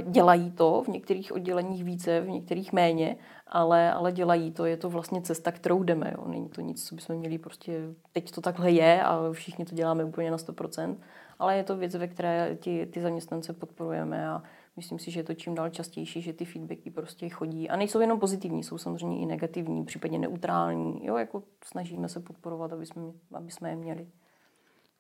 Dělají 0.02 0.52
to, 0.52 0.84
v 0.86 0.88
některých 0.88 1.32
odděleních 1.32 1.84
více, 1.84 2.22
v 2.22 2.30
některých 2.30 2.74
méně, 2.74 3.18
ale, 3.48 3.94
ale 3.94 4.12
dělají 4.12 4.52
to. 4.52 4.66
Je 4.66 4.78
to 4.78 4.90
vlastně 4.90 5.22
cesta, 5.22 5.52
kterou 5.52 5.84
jdeme. 5.84 6.14
Jo. 6.18 6.28
Není 6.28 6.50
to 6.50 6.62
nic, 6.62 6.88
co 6.88 6.96
bychom 6.96 7.16
měli 7.16 7.38
prostě, 7.38 7.82
teď 8.12 8.32
to 8.32 8.42
takhle 8.42 8.72
je 8.72 9.04
a 9.04 9.32
všichni 9.32 9.66
to 9.66 9.76
děláme 9.76 10.04
úplně 10.04 10.32
na 10.32 10.38
100%, 10.38 10.96
ale 11.40 11.58
je 11.58 11.64
to 11.64 11.78
věc, 11.78 11.96
ve 11.96 12.08
které 12.08 12.58
ty, 12.60 12.86
ty 12.86 13.02
zaměstnance 13.02 13.54
podporujeme 13.54 14.30
a 14.30 14.44
Myslím 14.76 15.00
si, 15.00 15.12
že 15.12 15.20
je 15.20 15.24
to 15.24 15.34
čím 15.34 15.56
dál 15.56 15.70
častější, 15.70 16.22
že 16.22 16.34
ty 16.34 16.46
feedbacky 16.46 16.92
prostě 16.92 17.30
chodí. 17.30 17.70
A 17.70 17.76
nejsou 17.76 18.00
jenom 18.00 18.20
pozitivní, 18.20 18.64
jsou 18.64 18.78
samozřejmě 18.78 19.22
i 19.22 19.26
negativní, 19.26 19.86
případně 19.86 20.20
neutrální. 20.20 21.06
Jo, 21.06 21.18
jako 21.18 21.44
snažíme 21.66 22.10
se 22.10 22.20
podporovat, 22.20 22.74
aby 22.74 22.86
jsme, 22.86 23.04
aby 23.34 23.52
jsme 23.52 23.70
je 23.70 23.76
měli. 23.76 24.08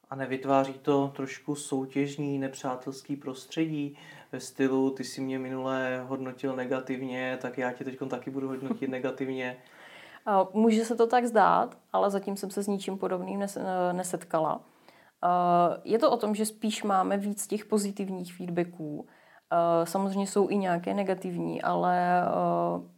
A 0.10 0.15
nevytváří 0.15 0.74
to 0.74 1.08
trošku 1.15 1.56
soutěžní, 1.56 2.39
nepřátelský 2.39 3.15
prostředí 3.15 3.98
ve 4.33 4.39
stylu, 4.39 4.89
ty 4.89 5.03
si 5.03 5.21
mě 5.21 5.39
minule 5.39 6.03
hodnotil 6.07 6.55
negativně, 6.55 7.37
tak 7.41 7.57
já 7.57 7.71
tě 7.71 7.83
teď 7.83 7.99
taky 8.09 8.31
budu 8.31 8.47
hodnotit 8.47 8.87
negativně? 8.87 9.57
Může 10.53 10.85
se 10.85 10.95
to 10.95 11.07
tak 11.07 11.25
zdát, 11.25 11.77
ale 11.93 12.09
zatím 12.09 12.37
jsem 12.37 12.49
se 12.49 12.63
s 12.63 12.67
ničím 12.67 12.97
podobným 12.97 13.43
nesetkala. 13.91 14.61
Je 15.83 15.99
to 15.99 16.11
o 16.11 16.17
tom, 16.17 16.35
že 16.35 16.45
spíš 16.45 16.83
máme 16.83 17.17
víc 17.17 17.47
těch 17.47 17.65
pozitivních 17.65 18.33
feedbacků, 18.33 19.07
Eh, 19.53 19.85
samozřejmě 19.85 20.27
jsou 20.27 20.49
i 20.49 20.57
nějaké 20.57 20.93
negativní, 20.93 21.61
ale 21.61 22.21
eh, 22.21 22.89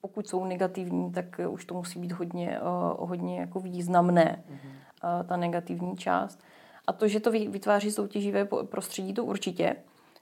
pokud 0.00 0.28
jsou 0.28 0.44
negativní, 0.44 1.12
tak 1.12 1.40
už 1.48 1.64
to 1.64 1.74
musí 1.74 2.00
být 2.00 2.12
hodně, 2.12 2.58
eh, 2.58 2.60
hodně 2.98 3.40
jako 3.40 3.60
významné, 3.60 4.44
mm-hmm. 4.50 5.24
ta 5.24 5.36
negativní 5.36 5.96
část. 5.96 6.42
A 6.86 6.92
to, 6.92 7.08
že 7.08 7.20
to 7.20 7.30
vytváří 7.30 7.90
soutěživé 7.90 8.44
prostředí, 8.44 9.14
to 9.14 9.24
určitě. 9.24 9.76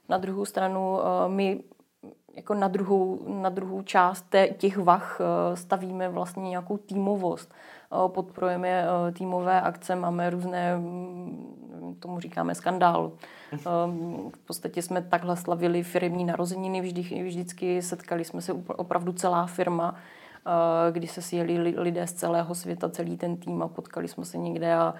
Na 0.09 0.17
druhou 0.17 0.45
stranu 0.45 0.99
my 1.27 1.63
jako 2.35 2.53
na 2.53 2.67
druhou, 2.67 3.19
na 3.27 3.49
druhou 3.49 3.81
část 3.81 4.35
těch 4.57 4.77
vach 4.77 5.21
stavíme 5.53 6.09
vlastně 6.09 6.49
nějakou 6.49 6.77
týmovost. 6.77 7.53
Podporujeme 8.07 8.85
týmové 9.13 9.61
akce, 9.61 9.95
máme 9.95 10.29
různé, 10.29 10.77
mm, 10.77 11.95
tomu 11.99 12.19
říkáme 12.19 12.55
skandál, 12.55 13.11
Ehm, 13.51 14.31
v 14.35 14.37
podstatě 14.37 14.81
jsme 14.81 15.01
takhle 15.01 15.37
slavili 15.37 15.83
firmní 15.83 16.25
narozeniny, 16.25 16.81
vždy, 16.81 17.23
vždycky 17.23 17.81
setkali 17.81 18.25
jsme 18.25 18.41
se 18.41 18.53
opravdu 18.53 19.13
celá 19.13 19.45
firma, 19.45 19.95
eh, 20.47 20.91
kdy 20.91 21.07
se 21.07 21.21
sjeli 21.21 21.57
lidé 21.57 22.07
z 22.07 22.13
celého 22.13 22.55
světa, 22.55 22.89
celý 22.89 23.17
ten 23.17 23.37
tým 23.37 23.63
a 23.63 23.67
potkali 23.67 24.07
jsme 24.07 24.25
se 24.25 24.37
někde 24.37 24.75
a, 24.75 24.93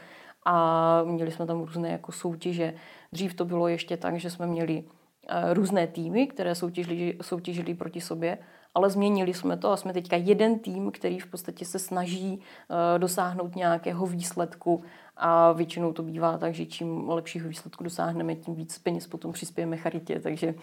a 0.47 1.03
měli 1.03 1.31
jsme 1.31 1.45
tam 1.45 1.59
různé 1.59 1.89
jako 1.89 2.11
soutěže. 2.11 2.73
Dřív 3.13 3.33
to 3.33 3.45
bylo 3.45 3.67
ještě 3.67 3.97
tak, 3.97 4.19
že 4.19 4.29
jsme 4.29 4.47
měli 4.47 4.83
eh, 5.29 5.53
různé 5.53 5.87
týmy, 5.87 6.27
které 6.27 6.55
soutěžili, 6.55 7.17
soutěžili 7.21 7.73
proti 7.73 8.01
sobě, 8.01 8.37
ale 8.75 8.89
změnili 8.89 9.33
jsme 9.33 9.57
to 9.57 9.71
a 9.71 9.77
jsme 9.77 9.93
teďka 9.93 10.15
jeden 10.15 10.59
tým, 10.59 10.91
který 10.91 11.19
v 11.19 11.27
podstatě 11.27 11.65
se 11.65 11.79
snaží 11.79 12.37
uh, 12.37 12.99
dosáhnout 12.99 13.55
nějakého 13.55 14.05
výsledku 14.05 14.83
a 15.15 15.51
většinou 15.51 15.93
to 15.93 16.03
bývá 16.03 16.37
tak, 16.37 16.53
že 16.53 16.65
čím 16.65 17.09
lepšího 17.09 17.49
výsledku 17.49 17.83
dosáhneme, 17.83 18.35
tím 18.35 18.55
víc 18.55 18.77
peněz 18.77 19.07
potom 19.07 19.31
přispějeme 19.31 19.77
charitě, 19.77 20.19
takže... 20.19 20.55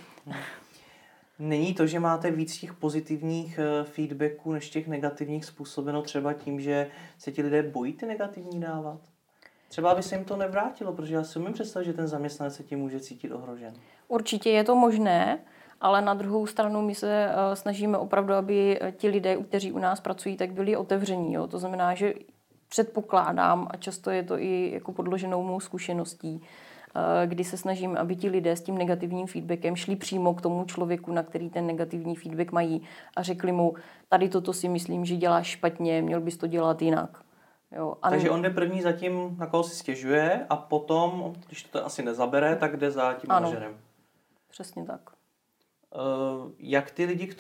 Není 1.38 1.74
to, 1.74 1.86
že 1.86 2.00
máte 2.00 2.30
víc 2.30 2.58
těch 2.58 2.74
pozitivních 2.74 3.58
eh, 3.58 3.84
feedbacků 3.84 4.52
než 4.52 4.70
těch 4.70 4.88
negativních 4.88 5.44
způsobeno 5.44 6.02
třeba 6.02 6.32
tím, 6.32 6.60
že 6.60 6.90
se 7.18 7.32
ti 7.32 7.42
lidé 7.42 7.62
bojí 7.62 7.92
ty 7.92 8.06
negativní 8.06 8.60
dávat? 8.60 9.00
Třeba 9.74 9.90
aby 9.90 10.02
se 10.02 10.14
jim 10.14 10.24
to 10.24 10.36
nevrátilo, 10.36 10.92
protože 10.92 11.14
já 11.14 11.24
si 11.24 11.38
umím 11.38 11.52
představit, 11.52 11.84
že 11.84 11.92
ten 11.92 12.06
zaměstnanec 12.06 12.54
se 12.54 12.62
tím 12.62 12.78
může 12.78 13.00
cítit 13.00 13.30
ohrožen. 13.30 13.74
Určitě 14.08 14.50
je 14.50 14.64
to 14.64 14.74
možné, 14.74 15.38
ale 15.80 16.02
na 16.02 16.14
druhou 16.14 16.46
stranu 16.46 16.82
my 16.82 16.94
se 16.94 17.28
uh, 17.28 17.54
snažíme 17.54 17.98
opravdu, 17.98 18.34
aby 18.34 18.80
ti 18.96 19.08
lidé, 19.08 19.36
kteří 19.36 19.72
u 19.72 19.78
nás 19.78 20.00
pracují, 20.00 20.36
tak 20.36 20.52
byli 20.52 20.76
otevření. 20.76 21.34
Jo? 21.34 21.46
To 21.46 21.58
znamená, 21.58 21.94
že 21.94 22.14
předpokládám, 22.68 23.68
a 23.70 23.76
často 23.76 24.10
je 24.10 24.22
to 24.22 24.38
i 24.38 24.70
jako 24.74 24.92
podloženou 24.92 25.42
mou 25.42 25.60
zkušeností, 25.60 26.42
kdy 27.26 27.44
se 27.44 27.56
snažím, 27.56 27.96
aby 27.96 28.16
ti 28.16 28.28
lidé 28.28 28.56
s 28.56 28.62
tím 28.62 28.78
negativním 28.78 29.26
feedbackem 29.26 29.76
šli 29.76 29.96
přímo 29.96 30.34
k 30.34 30.42
tomu 30.42 30.64
člověku, 30.64 31.12
na 31.12 31.22
který 31.22 31.50
ten 31.50 31.66
negativní 31.66 32.16
feedback 32.16 32.52
mají 32.52 32.82
a 33.16 33.22
řekli 33.22 33.52
mu, 33.52 33.74
tady 34.08 34.28
toto 34.28 34.52
si 34.52 34.68
myslím, 34.68 35.04
že 35.04 35.16
děláš 35.16 35.46
špatně, 35.46 36.02
měl 36.02 36.20
bys 36.20 36.36
to 36.36 36.46
dělat 36.46 36.82
jinak. 36.82 37.23
Jo, 37.76 37.96
a 38.02 38.10
Takže 38.10 38.30
on 38.30 38.42
jde 38.42 38.50
první 38.50 38.82
za 38.82 38.92
tím, 38.92 39.36
na 39.38 39.46
koho 39.46 39.64
si 39.64 39.76
stěžuje 39.76 40.46
a 40.50 40.56
potom, 40.56 41.34
když 41.46 41.62
to 41.62 41.86
asi 41.86 42.02
nezabere, 42.02 42.56
tak 42.56 42.76
jde 42.76 42.90
za 42.90 43.12
tím 43.14 43.30
ano. 43.30 43.40
manažerem. 43.40 43.76
Přesně 44.50 44.84
tak. 44.84 45.00
Uh, 45.94 46.50
jak 46.58 46.90
ty 46.90 47.04
lidi 47.04 47.26
k 47.26 47.34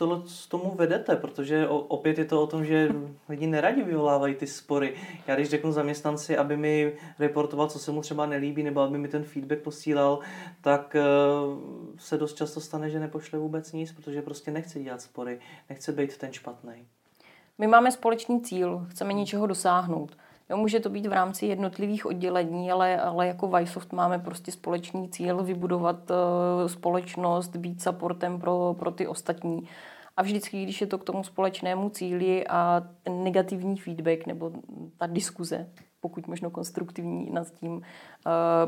tomu 0.48 0.74
vedete? 0.74 1.16
Protože 1.16 1.68
opět 1.68 2.18
je 2.18 2.24
to 2.24 2.42
o 2.42 2.46
tom, 2.46 2.64
že 2.64 2.88
lidi 3.28 3.46
neradi 3.46 3.82
vyvolávají 3.82 4.34
ty 4.34 4.46
spory. 4.46 4.94
Já 5.26 5.34
když 5.34 5.48
řeknu 5.48 5.72
zaměstnanci, 5.72 6.36
aby 6.36 6.56
mi 6.56 6.96
reportoval, 7.18 7.68
co 7.68 7.78
se 7.78 7.92
mu 7.92 8.00
třeba 8.00 8.26
nelíbí, 8.26 8.62
nebo 8.62 8.80
aby 8.80 8.98
mi 8.98 9.08
ten 9.08 9.24
feedback 9.24 9.58
posílal, 9.58 10.18
tak 10.60 10.96
uh, 11.54 11.58
se 11.98 12.18
dost 12.18 12.34
často 12.36 12.60
stane, 12.60 12.90
že 12.90 13.00
nepošle 13.00 13.38
vůbec 13.38 13.72
nic, 13.72 13.92
protože 13.92 14.22
prostě 14.22 14.50
nechce 14.50 14.80
dělat 14.80 15.02
spory, 15.02 15.40
nechce 15.68 15.92
být 15.92 16.16
ten 16.16 16.32
špatný. 16.32 16.86
My 17.58 17.66
máme 17.66 17.92
společný 17.92 18.40
cíl, 18.40 18.86
chceme 18.88 19.12
něčeho 19.12 19.46
dosáhnout. 19.46 20.16
Jo, 20.50 20.56
může 20.56 20.80
to 20.80 20.90
být 20.90 21.06
v 21.06 21.12
rámci 21.12 21.46
jednotlivých 21.46 22.06
oddělení, 22.06 22.72
ale, 22.72 23.00
ale 23.00 23.26
jako 23.26 23.48
Vysoft 23.48 23.92
máme 23.92 24.18
prostě 24.18 24.52
společný 24.52 25.08
cíl 25.08 25.42
vybudovat 25.42 26.10
uh, 26.10 26.16
společnost, 26.66 27.56
být 27.56 27.82
supportem 27.82 28.40
pro, 28.40 28.76
pro 28.78 28.90
ty 28.90 29.06
ostatní. 29.06 29.68
A 30.16 30.22
vždycky, 30.22 30.62
když 30.62 30.80
je 30.80 30.86
to 30.86 30.98
k 30.98 31.04
tomu 31.04 31.24
společnému 31.24 31.90
cíli 31.90 32.46
a 32.46 32.82
ten 33.02 33.24
negativní 33.24 33.76
feedback 33.76 34.26
nebo 34.26 34.52
ta 34.96 35.06
diskuze, 35.06 35.68
pokud 36.00 36.26
možno 36.26 36.50
konstruktivní 36.50 37.30
nad 37.30 37.50
tím, 37.50 37.72
uh, 37.72 37.82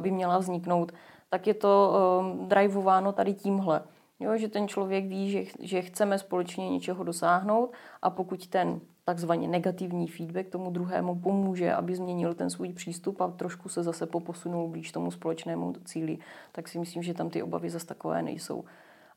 by 0.02 0.10
měla 0.10 0.38
vzniknout, 0.38 0.92
tak 1.30 1.46
je 1.46 1.54
to 1.54 1.92
uh, 2.40 2.48
drivováno 2.48 3.12
tady 3.12 3.34
tímhle. 3.34 3.80
Jo, 4.20 4.36
že 4.36 4.48
ten 4.48 4.68
člověk 4.68 5.04
ví, 5.04 5.30
že, 5.30 5.44
že 5.60 5.82
chceme 5.82 6.18
společně 6.18 6.70
něčeho 6.70 7.04
dosáhnout 7.04 7.72
a 8.02 8.10
pokud 8.10 8.46
ten 8.46 8.80
takzvaně 9.04 9.48
negativní 9.48 10.08
feedback 10.08 10.48
tomu 10.48 10.70
druhému 10.70 11.14
pomůže, 11.14 11.74
aby 11.74 11.94
změnil 11.94 12.34
ten 12.34 12.50
svůj 12.50 12.72
přístup 12.72 13.20
a 13.20 13.28
trošku 13.28 13.68
se 13.68 13.82
zase 13.82 14.06
poposunul 14.06 14.68
blíž 14.68 14.92
tomu 14.92 15.10
společnému 15.10 15.72
cíli, 15.84 16.18
tak 16.52 16.68
si 16.68 16.78
myslím, 16.78 17.02
že 17.02 17.14
tam 17.14 17.30
ty 17.30 17.42
obavy 17.42 17.70
zase 17.70 17.86
takové 17.86 18.22
nejsou. 18.22 18.64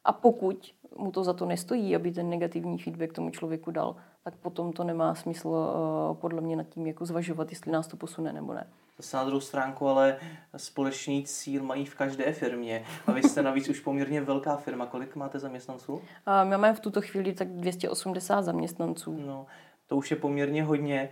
A 0.05 0.13
pokud 0.13 0.75
mu 0.97 1.11
to 1.11 1.23
za 1.23 1.33
to 1.33 1.45
nestojí, 1.45 1.95
aby 1.95 2.11
ten 2.11 2.29
negativní 2.29 2.77
feedback 2.77 3.13
tomu 3.13 3.29
člověku 3.29 3.71
dal, 3.71 3.95
tak 4.23 4.35
potom 4.35 4.73
to 4.73 4.83
nemá 4.83 5.15
smysl 5.15 5.47
uh, 5.47 6.17
podle 6.17 6.41
mě 6.41 6.55
nad 6.55 6.69
tím 6.69 6.87
jako 6.87 7.05
zvažovat, 7.05 7.49
jestli 7.49 7.71
nás 7.71 7.87
to 7.87 7.97
posune 7.97 8.33
nebo 8.33 8.53
ne. 8.53 8.67
Zase 8.97 9.17
na 9.17 9.23
druhou 9.23 9.39
stránku, 9.39 9.87
ale 9.87 10.17
společný 10.57 11.23
cíl 11.25 11.63
mají 11.63 11.85
v 11.85 11.95
každé 11.95 12.33
firmě. 12.33 12.83
A 13.07 13.11
vy 13.11 13.23
jste 13.23 13.41
navíc 13.41 13.69
už 13.69 13.79
poměrně 13.79 14.21
velká 14.21 14.57
firma. 14.57 14.85
Kolik 14.85 15.15
máte 15.15 15.39
zaměstnanců? 15.39 15.93
Uh, 15.93 16.01
my 16.43 16.49
máme 16.49 16.73
v 16.73 16.79
tuto 16.79 17.01
chvíli 17.01 17.33
tak 17.33 17.47
280 17.47 18.41
zaměstnanců. 18.41 19.17
No, 19.25 19.45
to 19.87 19.97
už 19.97 20.11
je 20.11 20.17
poměrně 20.17 20.63
hodně. 20.63 21.09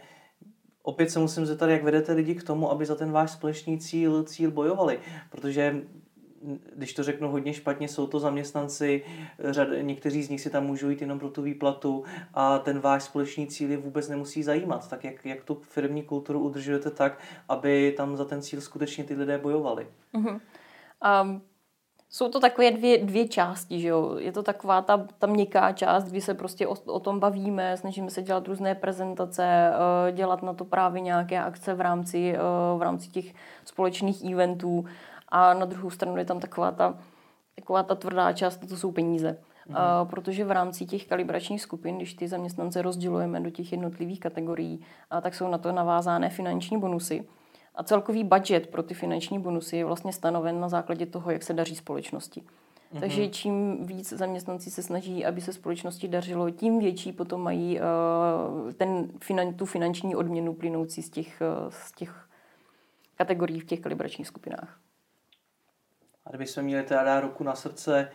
Opět 0.83 1.11
se 1.11 1.19
musím 1.19 1.45
zeptat, 1.45 1.69
jak 1.69 1.83
vedete 1.83 2.13
lidi 2.13 2.35
k 2.35 2.43
tomu, 2.43 2.71
aby 2.71 2.85
za 2.85 2.95
ten 2.95 3.11
váš 3.11 3.31
společný 3.31 3.79
cíl, 3.79 4.23
cíl 4.23 4.51
bojovali. 4.51 4.99
Protože 5.29 5.81
když 6.75 6.93
to 6.93 7.03
řeknu 7.03 7.31
hodně 7.31 7.53
špatně, 7.53 7.87
jsou 7.87 8.07
to 8.07 8.19
zaměstnanci, 8.19 9.03
řad, 9.39 9.67
někteří 9.81 10.23
z 10.23 10.29
nich 10.29 10.41
si 10.41 10.49
tam 10.49 10.65
můžou 10.65 10.89
jít 10.89 11.01
jenom 11.01 11.19
pro 11.19 11.29
tu 11.29 11.41
výplatu 11.41 12.03
a 12.33 12.59
ten 12.59 12.79
váš 12.79 13.03
společný 13.03 13.47
cíl 13.47 13.71
je 13.71 13.77
vůbec 13.77 14.09
nemusí 14.09 14.43
zajímat. 14.43 14.89
Tak 14.89 15.03
jak, 15.03 15.25
jak 15.25 15.43
tu 15.43 15.55
firmní 15.55 16.03
kulturu 16.03 16.39
udržujete 16.39 16.91
tak, 16.91 17.19
aby 17.49 17.93
tam 17.97 18.17
za 18.17 18.25
ten 18.25 18.41
cíl 18.41 18.61
skutečně 18.61 19.03
ty 19.03 19.13
lidé 19.13 19.37
bojovali? 19.37 19.87
Mm-hmm. 20.13 20.39
Um, 21.23 21.41
jsou 22.09 22.29
to 22.29 22.39
takové 22.39 22.71
dvě, 22.71 22.97
dvě 22.97 23.27
části, 23.27 23.79
že 23.79 23.87
jo? 23.87 24.15
Je 24.19 24.31
to 24.31 24.43
taková 24.43 24.81
ta, 24.81 25.07
ta 25.19 25.27
měkká 25.27 25.71
část, 25.71 26.03
kdy 26.03 26.21
se 26.21 26.33
prostě 26.33 26.67
o, 26.67 26.75
o 26.85 26.99
tom 26.99 27.19
bavíme, 27.19 27.77
snažíme 27.77 28.09
se 28.09 28.21
dělat 28.21 28.47
různé 28.47 28.75
prezentace, 28.75 29.43
eh, 29.47 30.11
dělat 30.11 30.43
na 30.43 30.53
to 30.53 30.65
právě 30.65 31.01
nějaké 31.01 31.39
akce 31.39 31.73
v 31.73 31.81
rámci, 31.81 32.33
eh, 32.35 32.39
v 32.77 32.81
rámci 32.81 33.09
těch 33.09 33.33
společných 33.65 34.31
eventů. 34.31 34.85
A 35.29 35.53
na 35.53 35.65
druhou 35.65 35.89
stranu 35.89 36.17
je 36.17 36.25
tam 36.25 36.39
taková 36.39 36.71
ta, 36.71 36.97
taková 37.55 37.83
ta 37.83 37.95
tvrdá 37.95 38.33
část, 38.33 38.57
to 38.69 38.77
jsou 38.77 38.91
peníze. 38.91 39.37
Mm. 39.67 39.75
Uh, 39.75 40.09
protože 40.09 40.45
v 40.45 40.51
rámci 40.51 40.85
těch 40.85 41.05
kalibračních 41.05 41.61
skupin, 41.61 41.97
když 41.97 42.13
ty 42.13 42.27
zaměstnance 42.27 42.81
rozdělujeme 42.81 43.39
do 43.39 43.49
těch 43.49 43.71
jednotlivých 43.71 44.19
kategorií, 44.19 44.79
uh, 45.13 45.21
tak 45.21 45.35
jsou 45.35 45.47
na 45.47 45.57
to 45.57 45.71
navázány 45.71 46.29
finanční 46.29 46.79
bonusy. 46.79 47.27
A 47.75 47.83
celkový 47.83 48.23
budget 48.23 48.67
pro 48.67 48.83
ty 48.83 48.93
finanční 48.93 49.39
bonusy 49.39 49.77
je 49.77 49.85
vlastně 49.85 50.13
stanoven 50.13 50.59
na 50.59 50.69
základě 50.69 51.05
toho, 51.05 51.31
jak 51.31 51.43
se 51.43 51.53
daří 51.53 51.75
společnosti. 51.75 52.41
Mm-hmm. 52.41 52.99
Takže 52.99 53.27
čím 53.27 53.85
víc 53.85 54.13
zaměstnanci 54.13 54.71
se 54.71 54.83
snaží, 54.83 55.25
aby 55.25 55.41
se 55.41 55.53
společnosti 55.53 56.07
dařilo, 56.07 56.49
tím 56.49 56.79
větší 56.79 57.11
potom 57.11 57.41
mají 57.41 57.79
uh, 57.79 58.71
ten, 58.71 59.07
finan, 59.21 59.53
tu 59.53 59.65
finanční 59.65 60.15
odměnu 60.15 60.53
plynoucí 60.53 61.01
z 61.01 61.09
těch, 61.09 61.41
uh, 61.41 61.69
z 61.69 61.91
těch 61.91 62.27
kategorií 63.15 63.59
v 63.59 63.65
těch 63.65 63.79
kalibračních 63.79 64.27
skupinách. 64.27 64.79
A 66.27 66.29
kdybychom 66.29 66.63
měli 66.63 66.83
teda 66.83 67.03
dát 67.03 67.19
ruku 67.19 67.43
na 67.43 67.55
srdce, 67.55 68.11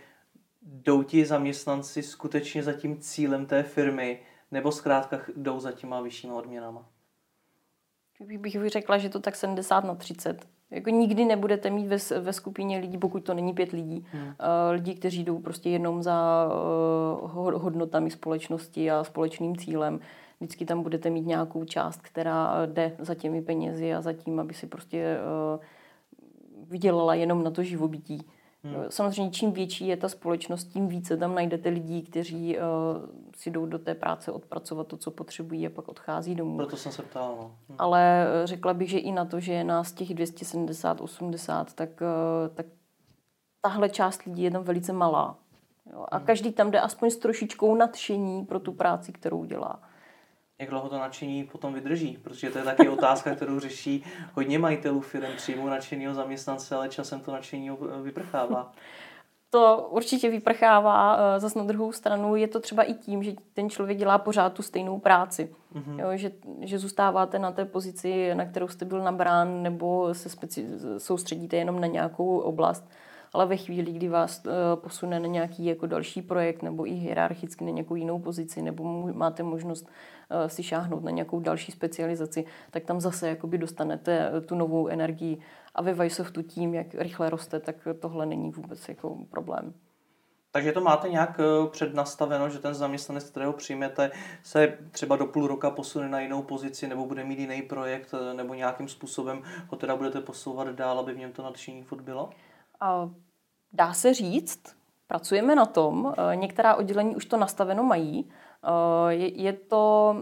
jdou 0.63 1.03
ti 1.03 1.27
zaměstnanci 1.27 2.03
skutečně 2.03 2.63
za 2.63 2.73
tím 2.73 3.01
cílem 3.01 3.47
té 3.47 3.63
firmy, 3.63 4.21
nebo 4.51 4.73
zkrátka 4.73 5.21
jdou 5.37 5.61
za 5.61 5.73
těma 5.73 6.01
vyššíma 6.01 6.35
odměnama? 6.35 6.89
bych 8.21 8.57
řekla, 8.67 8.99
že 8.99 9.09
to 9.09 9.21
tak 9.21 9.37
70 9.37 9.85
na 9.85 9.95
30. 9.95 10.47
Jako 10.71 10.91
nikdy 10.91 11.25
nebudete 11.25 11.71
mít 11.71 11.87
ve, 11.87 11.97
ve 12.21 12.33
skupině 12.33 12.79
lidí, 12.79 12.99
pokud 12.99 13.25
to 13.25 13.35
není 13.35 13.53
pět 13.53 13.73
lidí, 13.73 14.07
hmm. 14.13 14.27
uh, 14.27 14.35
lidi, 14.71 14.95
kteří 14.95 15.25
jdou 15.25 15.39
prostě 15.39 15.71
jenom 15.71 16.03
za 16.03 16.49
uh, 17.23 17.63
hodnotami 17.63 18.11
společnosti 18.11 18.91
a 18.91 19.05
společným 19.05 19.57
cílem. 19.57 20.01
Vždycky 20.41 20.65
tam 20.65 20.83
budete 20.83 21.11
mít 21.11 21.27
nějakou 21.27 21.65
část, 21.65 22.03
která 22.03 22.67
jde 22.67 22.97
za 22.99 23.15
těmi 23.15 23.43
penězi 23.43 23.95
a 23.95 24.01
za 24.01 24.13
tím, 24.13 24.41
aby 24.41 24.55
si 24.55 24.67
prostě 24.67 25.17
uh, 25.55 25.61
vydělala 26.73 27.15
jenom 27.15 27.45
na 27.45 27.51
to 27.51 27.63
živobytí. 27.63 28.27
Hmm. 28.65 28.75
Samozřejmě, 28.89 29.31
čím 29.31 29.53
větší 29.53 29.87
je 29.87 29.97
ta 29.97 30.09
společnost, 30.09 30.65
tím 30.65 30.89
více 30.89 31.17
tam 31.17 31.35
najdete 31.35 31.69
lidí, 31.69 32.03
kteří 32.03 32.57
uh, 32.57 32.63
si 33.37 33.51
jdou 33.51 33.67
do 33.67 33.79
té 33.79 33.95
práce 33.95 34.33
odpracovat 34.33 34.87
to, 34.87 34.97
co 34.97 35.11
potřebují 35.11 35.67
a 35.67 35.71
pak 35.71 35.89
odchází 35.89 36.35
domů. 36.35 36.57
Proto 36.57 36.77
jsem 36.77 36.93
se 36.93 37.03
ptal. 37.03 37.35
No. 37.41 37.57
Hmm. 37.69 37.77
Ale 37.79 38.27
uh, 38.27 38.47
řekla 38.47 38.75
bych, 38.75 38.91
že 38.91 38.99
i 38.99 39.13
na 39.13 39.25
to, 39.25 39.41
že 39.41 39.53
je 39.53 39.65
nás 39.65 39.93
těch 39.93 40.11
270-80, 40.11 41.65
tak, 41.75 41.89
uh, 42.01 42.55
tak 42.55 42.67
tahle 43.61 43.89
část 43.89 44.23
lidí 44.23 44.43
je 44.43 44.51
tam 44.51 44.63
velice 44.63 44.93
malá. 44.93 45.39
Jo? 45.93 46.07
A 46.09 46.17
hmm. 46.17 46.27
každý 46.27 46.53
tam 46.53 46.71
jde 46.71 46.81
aspoň 46.81 47.11
s 47.11 47.17
trošičkou 47.17 47.75
nadšení 47.75 48.45
pro 48.45 48.61
tu 48.61 48.73
práci, 48.73 49.13
kterou 49.13 49.45
dělá 49.45 49.83
jak 50.63 50.71
dlouho 50.71 50.89
to 50.89 50.99
nadšení 50.99 51.45
potom 51.45 51.75
vydrží, 51.75 52.19
protože 52.23 52.51
to 52.51 52.59
je 52.59 52.65
taky 52.65 52.89
otázka, 52.89 53.35
kterou 53.35 53.61
řeší 53.61 54.05
hodně 54.35 54.59
majitelů 54.59 55.01
firm, 55.01 55.37
přijmou 55.37 55.67
nadšeného 55.67 56.15
zaměstnance, 56.15 56.77
ale 56.77 56.89
časem 56.89 57.21
to 57.21 57.33
nadšení 57.33 57.71
vyprchává. 58.03 58.73
To 59.51 59.89
určitě 59.91 60.31
vyprchává. 60.31 61.17
Eh, 61.17 61.41
zase 61.41 61.59
na 61.59 61.65
druhou 61.65 61.93
stranu 61.93 62.37
je 62.37 62.49
to 62.49 62.61
třeba 62.61 62.83
i 62.83 62.95
tím, 62.95 63.23
že 63.23 63.33
ten 63.55 63.71
člověk 63.71 63.99
dělá 63.99 64.19
pořád 64.19 64.53
tu 64.53 64.63
stejnou 64.63 64.99
práci. 64.99 65.55
Mm-hmm. 65.75 66.01
Jo, 66.01 66.17
že, 66.17 66.33
že 66.61 66.79
zůstáváte 66.79 67.39
na 67.39 67.53
té 67.53 67.65
pozici, 67.65 68.35
na 68.35 68.45
kterou 68.45 68.69
jste 68.69 68.85
byl 68.85 69.03
nabrán, 69.03 69.63
nebo 69.63 70.15
se 70.15 70.29
speci- 70.29 70.99
soustředíte 70.99 71.57
jenom 71.57 71.81
na 71.81 71.87
nějakou 71.87 72.39
oblast 72.39 72.89
ale 73.33 73.47
ve 73.47 73.57
chvíli, 73.57 73.93
kdy 73.93 74.09
vás 74.09 74.43
uh, 74.45 74.53
posune 74.83 75.21
na 75.21 75.27
nějaký 75.27 75.65
jako 75.65 75.87
další 75.87 76.23
projekt 76.23 76.63
nebo 76.63 76.87
i 76.87 76.91
hierarchicky 76.91 77.65
na 77.65 77.71
nějakou 77.71 77.95
jinou 77.95 78.19
pozici, 78.19 78.63
nebo 78.63 79.13
máte 79.13 79.43
možnost 79.43 79.87
uh, 79.87 80.47
si 80.47 80.63
šáhnout 80.63 81.05
na 81.05 81.11
nějakou 81.11 81.41
další 81.41 81.73
specializaci, 81.73 82.45
tak 82.71 82.85
tam 82.85 83.01
zase 83.01 83.29
jakoby 83.29 83.59
dostanete 83.59 84.31
uh, 84.31 84.41
tu 84.41 84.55
novou 84.55 84.89
energii. 84.89 85.39
A 85.75 85.83
ve 85.83 85.95
Vysoftu 85.95 86.43
tím, 86.43 86.75
jak 86.75 86.95
rychle 86.95 87.31
roste, 87.31 87.61
tak 87.61 87.77
tohle 88.01 88.27
není 88.27 88.51
vůbec 88.51 88.89
jako 88.89 89.17
problém. 89.31 89.75
Takže 90.55 90.73
to 90.73 90.81
máte 90.81 91.09
nějak 91.09 91.41
přednastaveno, 91.71 92.49
že 92.49 92.59
ten 92.59 92.75
zaměstnanec, 92.75 93.31
kterého 93.31 93.53
přijmete, 93.53 94.11
se 94.43 94.79
třeba 94.91 95.17
do 95.17 95.27
půl 95.27 95.47
roka 95.47 95.71
posune 95.71 96.09
na 96.09 96.21
jinou 96.21 96.43
pozici, 96.43 96.89
nebo 96.89 97.07
bude 97.07 97.25
mít 97.25 97.39
jiný 97.39 97.63
projekt, 97.63 98.15
nebo 98.37 98.55
nějakým 98.55 98.89
způsobem 98.89 99.43
ho 99.69 99.77
teda 99.77 99.97
budete 99.97 100.21
posouvat 100.21 100.69
dál, 100.69 100.99
aby 100.99 101.13
v 101.13 101.19
něm 101.19 101.33
to 101.33 101.43
nadšení 101.43 101.83
furt 101.83 102.01
bylo? 102.01 102.31
Dá 103.73 103.93
se 103.93 104.15
říct, 104.15 104.77
pracujeme 105.07 105.55
na 105.55 105.67
tom, 105.67 106.15
eh, 106.33 106.37
některá 106.37 106.75
oddělení 106.75 107.17
už 107.17 107.27
to 107.27 107.37
nastaveno 107.37 107.83
mají. 107.83 108.29
Eh, 108.29 109.15
je, 109.15 109.53
to 109.53 110.17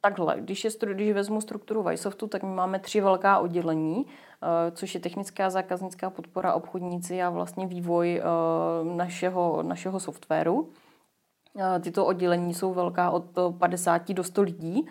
takhle, 0.00 0.36
když, 0.40 0.64
je, 0.64 0.70
když 0.94 1.12
vezmu 1.12 1.40
strukturu 1.40 1.82
Vysoftu, 1.82 2.26
tak 2.26 2.42
my 2.42 2.54
máme 2.54 2.78
tři 2.78 3.00
velká 3.00 3.38
oddělení, 3.38 4.06
eh, 4.06 4.70
což 4.70 4.94
je 4.94 5.00
technická 5.00 5.50
zákaznická 5.50 6.10
podpora, 6.10 6.54
obchodníci 6.54 7.22
a 7.22 7.30
vlastně 7.30 7.66
vývoj 7.66 8.22
našeho, 8.82 9.62
našeho 9.62 10.00
softwaru. 10.00 10.70
Tyto 11.80 12.06
oddělení 12.06 12.54
jsou 12.54 12.74
velká 12.74 13.10
od 13.10 13.24
50 13.58 14.14
do 14.14 14.24
100 14.24 14.42
lidí, 14.42 14.86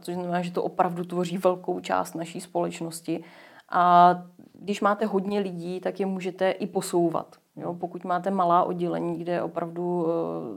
což 0.00 0.14
znamená, 0.14 0.42
že 0.42 0.52
to 0.52 0.62
opravdu 0.62 1.04
tvoří 1.04 1.38
velkou 1.38 1.80
část 1.80 2.14
naší 2.14 2.40
společnosti. 2.40 3.24
A 3.68 4.14
když 4.52 4.80
máte 4.80 5.06
hodně 5.06 5.40
lidí, 5.40 5.80
tak 5.80 6.00
je 6.00 6.06
můžete 6.06 6.50
i 6.50 6.66
posouvat. 6.66 7.36
Jo? 7.56 7.74
Pokud 7.74 8.04
máte 8.04 8.30
malá 8.30 8.62
oddělení, 8.62 9.18
kde 9.18 9.42
opravdu 9.42 10.02
uh, 10.02 10.10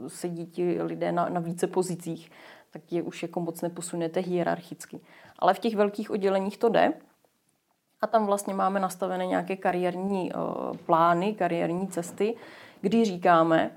sedí 0.08 0.46
ti 0.46 0.82
lidé 0.82 1.12
na, 1.12 1.28
na 1.28 1.40
více 1.40 1.66
pozicích, 1.66 2.30
tak 2.70 2.92
je 2.92 3.02
už 3.02 3.22
jako 3.22 3.40
moc 3.40 3.62
neposunete 3.62 4.20
hierarchicky. 4.20 5.00
Ale 5.38 5.54
v 5.54 5.58
těch 5.58 5.76
velkých 5.76 6.10
odděleních 6.10 6.58
to 6.58 6.68
jde. 6.68 6.92
A 8.00 8.06
tam 8.06 8.26
vlastně 8.26 8.54
máme 8.54 8.80
nastavené 8.80 9.26
nějaké 9.26 9.56
kariérní 9.56 10.32
uh, 10.32 10.76
plány, 10.76 11.34
kariérní 11.34 11.88
cesty, 11.88 12.36
kdy 12.80 13.04
říkáme, 13.04 13.70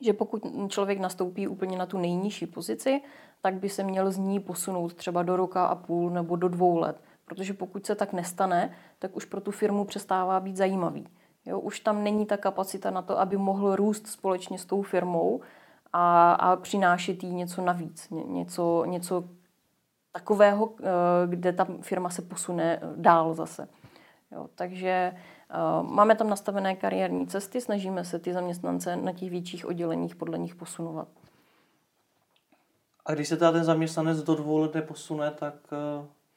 že 0.00 0.12
pokud 0.12 0.42
člověk 0.68 0.98
nastoupí 0.98 1.48
úplně 1.48 1.78
na 1.78 1.86
tu 1.86 1.98
nejnižší 1.98 2.46
pozici, 2.46 3.00
tak 3.42 3.54
by 3.54 3.68
se 3.68 3.82
měl 3.82 4.10
z 4.10 4.18
ní 4.18 4.40
posunout 4.40 4.94
třeba 4.94 5.22
do 5.22 5.36
roka 5.36 5.66
a 5.66 5.74
půl 5.74 6.10
nebo 6.10 6.36
do 6.36 6.48
dvou 6.48 6.78
let. 6.78 7.00
Protože 7.30 7.54
pokud 7.54 7.86
se 7.86 7.94
tak 7.94 8.12
nestane, 8.12 8.70
tak 8.98 9.16
už 9.16 9.24
pro 9.24 9.40
tu 9.40 9.50
firmu 9.50 9.84
přestává 9.84 10.40
být 10.40 10.56
zajímavý. 10.56 11.08
Jo, 11.46 11.60
už 11.60 11.80
tam 11.80 12.04
není 12.04 12.26
ta 12.26 12.36
kapacita 12.36 12.90
na 12.90 13.02
to, 13.02 13.20
aby 13.20 13.36
mohl 13.36 13.76
růst 13.76 14.06
společně 14.06 14.58
s 14.58 14.64
tou 14.64 14.82
firmou 14.82 15.40
a, 15.92 16.32
a 16.32 16.56
přinášet 16.56 17.24
jí 17.24 17.34
něco 17.34 17.62
navíc, 17.62 18.10
ně, 18.10 18.24
něco, 18.24 18.84
něco 18.86 19.24
takového, 20.12 20.72
eh, 20.80 20.84
kde 21.26 21.52
ta 21.52 21.66
firma 21.80 22.10
se 22.10 22.22
posune 22.22 22.80
dál 22.96 23.34
zase. 23.34 23.68
Jo, 24.32 24.48
takže 24.54 25.14
uh, 25.82 25.90
máme 25.90 26.14
tam 26.14 26.28
nastavené 26.28 26.76
kariérní 26.76 27.26
cesty, 27.26 27.60
snažíme 27.60 28.04
se 28.04 28.18
ty 28.18 28.32
zaměstnance 28.32 28.96
na 28.96 29.12
těch 29.12 29.30
větších 29.30 29.66
odděleních 29.66 30.16
podle 30.16 30.38
nich 30.38 30.54
posunovat. 30.54 31.08
A 33.06 33.14
když 33.14 33.28
se 33.28 33.36
teda 33.36 33.52
ten 33.52 33.64
zaměstnanec 33.64 34.22
do 34.22 34.34
dvou 34.34 34.58
let 34.58 34.74
neposune, 34.74 35.30
tak 35.30 35.54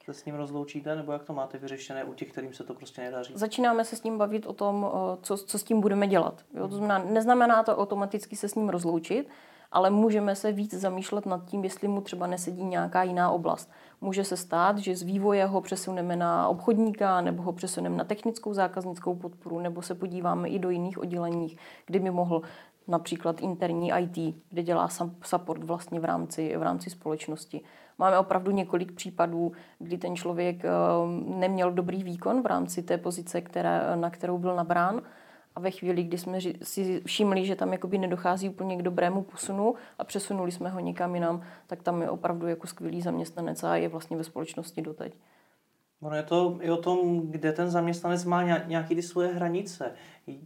se 0.04 0.14
s 0.14 0.24
ním 0.24 0.34
rozloučíte, 0.34 0.96
nebo 0.96 1.12
jak 1.12 1.24
to 1.24 1.32
máte 1.32 1.58
vyřešené 1.58 2.04
u 2.04 2.14
těch, 2.14 2.32
kterým 2.32 2.54
se 2.54 2.64
to 2.64 2.74
prostě 2.74 3.02
nedaří? 3.02 3.32
Začínáme 3.36 3.84
se 3.84 3.96
s 3.96 4.02
ním 4.02 4.18
bavit 4.18 4.46
o 4.46 4.52
tom, 4.52 4.90
co, 5.22 5.36
co 5.36 5.58
s 5.58 5.64
tím 5.64 5.80
budeme 5.80 6.06
dělat. 6.06 6.42
Jo? 6.54 6.68
To 6.68 6.76
znamená, 6.76 6.98
neznamená 6.98 7.62
to 7.62 7.76
automaticky 7.76 8.36
se 8.36 8.48
s 8.48 8.54
ním 8.54 8.68
rozloučit, 8.68 9.28
ale 9.72 9.90
můžeme 9.90 10.36
se 10.36 10.52
víc 10.52 10.74
zamýšlet 10.74 11.26
nad 11.26 11.44
tím, 11.44 11.64
jestli 11.64 11.88
mu 11.88 12.00
třeba 12.00 12.26
nesedí 12.26 12.64
nějaká 12.64 13.02
jiná 13.02 13.30
oblast. 13.30 13.70
Může 14.00 14.24
se 14.24 14.36
stát, 14.36 14.78
že 14.78 14.96
z 14.96 15.02
vývoje 15.02 15.46
ho 15.46 15.60
přesuneme 15.60 16.16
na 16.16 16.48
obchodníka, 16.48 17.20
nebo 17.20 17.42
ho 17.42 17.52
přesuneme 17.52 17.96
na 17.96 18.04
technickou 18.04 18.52
zákaznickou 18.54 19.14
podporu, 19.14 19.60
nebo 19.60 19.82
se 19.82 19.94
podíváme 19.94 20.48
i 20.48 20.58
do 20.58 20.70
jiných 20.70 20.98
oddělení, 20.98 21.56
kde 21.86 21.98
by 21.98 22.10
mohl 22.10 22.42
například 22.88 23.40
interní 23.40 23.92
IT, 23.98 24.36
kde 24.50 24.62
dělá 24.62 24.88
support 25.22 25.64
vlastně 25.64 26.00
v 26.00 26.04
rámci, 26.04 26.56
v 26.56 26.62
rámci 26.62 26.90
společnosti. 26.90 27.60
Máme 27.98 28.18
opravdu 28.18 28.50
několik 28.50 28.92
případů, 28.92 29.52
kdy 29.78 29.98
ten 29.98 30.16
člověk 30.16 30.64
eh, 30.64 30.68
neměl 31.26 31.72
dobrý 31.72 32.04
výkon 32.04 32.42
v 32.42 32.46
rámci 32.46 32.82
té 32.82 32.98
pozice, 32.98 33.40
které, 33.40 33.96
na 33.96 34.10
kterou 34.10 34.38
byl 34.38 34.56
nabrán. 34.56 35.02
A 35.54 35.60
ve 35.60 35.70
chvíli, 35.70 36.02
kdy 36.02 36.18
jsme 36.18 36.38
si 36.62 37.02
všimli, 37.06 37.46
že 37.46 37.56
tam 37.56 37.72
jakoby 37.72 37.98
nedochází 37.98 38.48
úplně 38.48 38.76
k 38.76 38.82
dobrému 38.82 39.22
posunu 39.22 39.74
a 39.98 40.04
přesunuli 40.04 40.52
jsme 40.52 40.70
ho 40.70 40.80
někam 40.80 41.14
jinam, 41.14 41.42
tak 41.66 41.82
tam 41.82 42.02
je 42.02 42.10
opravdu 42.10 42.46
jako 42.46 42.66
skvělý 42.66 43.02
zaměstnanec 43.02 43.64
a 43.64 43.76
je 43.76 43.88
vlastně 43.88 44.16
ve 44.16 44.24
společnosti 44.24 44.82
doteď. 44.82 45.14
Ono 46.02 46.16
je 46.16 46.22
to 46.22 46.58
i 46.60 46.70
o 46.70 46.76
tom, 46.76 47.20
kde 47.20 47.52
ten 47.52 47.70
zaměstnanec 47.70 48.24
má 48.24 48.42
nějaké 48.42 48.94
ty 48.94 49.02
svoje 49.02 49.28
hranice, 49.28 49.92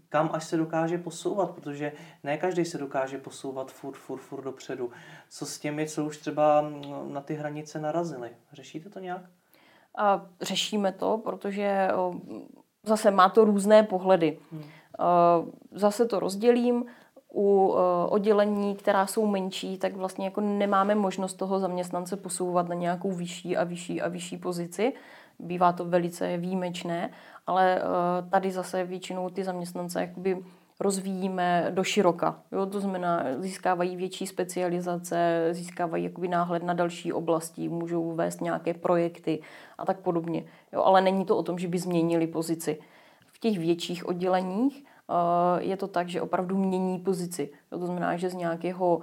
kam 0.09 0.31
až 0.33 0.45
se 0.45 0.57
dokáže 0.57 0.99
posouvat, 0.99 1.51
protože 1.51 1.93
ne 2.25 2.39
každý 2.39 2.65
se 2.65 2.79
dokáže 2.79 3.19
posouvat 3.19 3.73
furt, 3.73 3.97
furt, 3.97 4.21
furt 4.21 4.43
dopředu. 4.43 4.91
Co 5.31 5.47
s 5.47 5.59
těmi, 5.59 5.89
co 5.89 6.05
už 6.05 6.17
třeba 6.17 6.65
na 7.09 7.21
ty 7.21 7.35
hranice 7.35 7.81
narazili? 7.81 8.31
Řešíte 8.53 8.91
to 8.91 8.99
nějak? 9.01 9.23
A 9.99 10.27
řešíme 10.41 10.93
to, 10.93 11.19
protože 11.19 11.89
zase 12.87 13.11
má 13.11 13.29
to 13.29 13.45
různé 13.45 13.83
pohledy. 13.83 14.39
Hmm. 14.53 14.63
Zase 15.73 16.07
to 16.07 16.21
rozdělím. 16.21 16.85
U 17.35 17.75
oddělení, 18.09 18.77
která 18.77 19.07
jsou 19.07 19.27
menší, 19.27 19.79
tak 19.79 19.97
vlastně 19.97 20.25
jako 20.25 20.41
nemáme 20.41 20.95
možnost 20.95 21.35
toho 21.35 21.59
zaměstnance 21.59 22.17
posouvat 22.17 22.69
na 22.69 22.75
nějakou 22.75 23.13
vyšší 23.13 23.57
a 23.57 23.65
vyšší 23.65 24.03
a 24.03 24.09
vyšší 24.09 24.37
pozici 24.37 24.93
bývá 25.38 25.72
to 25.72 25.85
velice 25.85 26.37
výjimečné, 26.37 27.11
ale 27.46 27.79
eh, 27.79 27.83
tady 28.31 28.51
zase 28.51 28.85
většinou 28.85 29.31
ty 29.31 29.44
zaměstnance 29.44 30.01
jakoby 30.01 30.42
rozvíjíme 30.81 31.66
do 31.70 31.85
široka. 31.85 32.42
Jo? 32.53 32.66
To 32.66 32.81
znamená, 32.81 33.24
získávají 33.38 33.96
větší 33.96 34.27
specializace, 34.27 35.48
získávají 35.51 36.05
jakoby 36.05 36.29
náhled 36.29 36.62
na 36.62 36.74
další 36.74 37.12
oblasti, 37.12 37.68
můžou 37.68 38.12
vést 38.12 38.40
nějaké 38.40 38.74
projekty 38.74 39.40
a 39.79 39.87
tak 39.87 40.01
podobně. 40.01 40.44
Jo? 40.72 40.83
Ale 40.83 41.01
není 41.01 41.24
to 41.24 41.37
o 41.37 41.42
tom, 41.42 41.59
že 41.59 41.68
by 41.68 41.79
změnili 41.79 42.27
pozici. 42.27 42.79
V 43.27 43.38
těch 43.38 43.59
větších 43.59 44.09
odděleních 44.09 44.85
eh, 44.85 45.62
je 45.62 45.77
to 45.77 45.88
tak, 45.88 46.09
že 46.09 46.22
opravdu 46.22 46.57
mění 46.57 46.98
pozici. 46.98 47.51
Jo? 47.72 47.79
To 47.79 47.87
znamená, 47.87 48.16
že 48.16 48.31
z 48.31 48.35
nějakého 48.35 49.01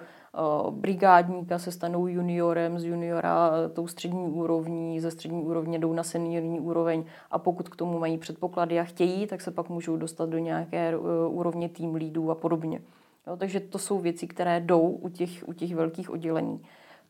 brigádníka 0.70 1.60
se 1.60 1.72
stanou 1.72 2.08
juniorem, 2.08 2.80
z 2.80 2.86
juniora 2.86 3.52
tou 3.74 3.88
střední 3.88 4.28
úrovní, 4.28 5.00
ze 5.00 5.12
střední 5.12 5.44
úrovně 5.44 5.80
jdou 5.80 5.94
na 5.94 6.04
seniorní 6.04 6.60
úroveň 6.60 7.04
a 7.32 7.40
pokud 7.40 7.70
k 7.70 7.76
tomu 7.76 8.00
mají 8.00 8.18
předpoklady 8.18 8.80
a 8.80 8.84
chtějí, 8.84 9.28
tak 9.28 9.42
se 9.42 9.52
pak 9.52 9.70
můžou 9.70 9.98
dostat 9.98 10.30
do 10.30 10.38
nějaké 10.38 10.94
eh, 10.94 11.28
úrovně 11.28 11.70
tým 11.70 11.96
lídů 11.96 12.32
a 12.32 12.36
podobně. 12.36 12.82
Jo, 13.28 13.38
takže 13.38 13.60
to 13.60 13.80
jsou 13.80 14.00
věci, 14.00 14.28
které 14.28 14.60
jdou 14.60 14.82
u 14.82 15.10
těch, 15.10 15.48
u 15.48 15.54
těch 15.54 15.76
velkých 15.76 16.10
oddělení. 16.10 16.62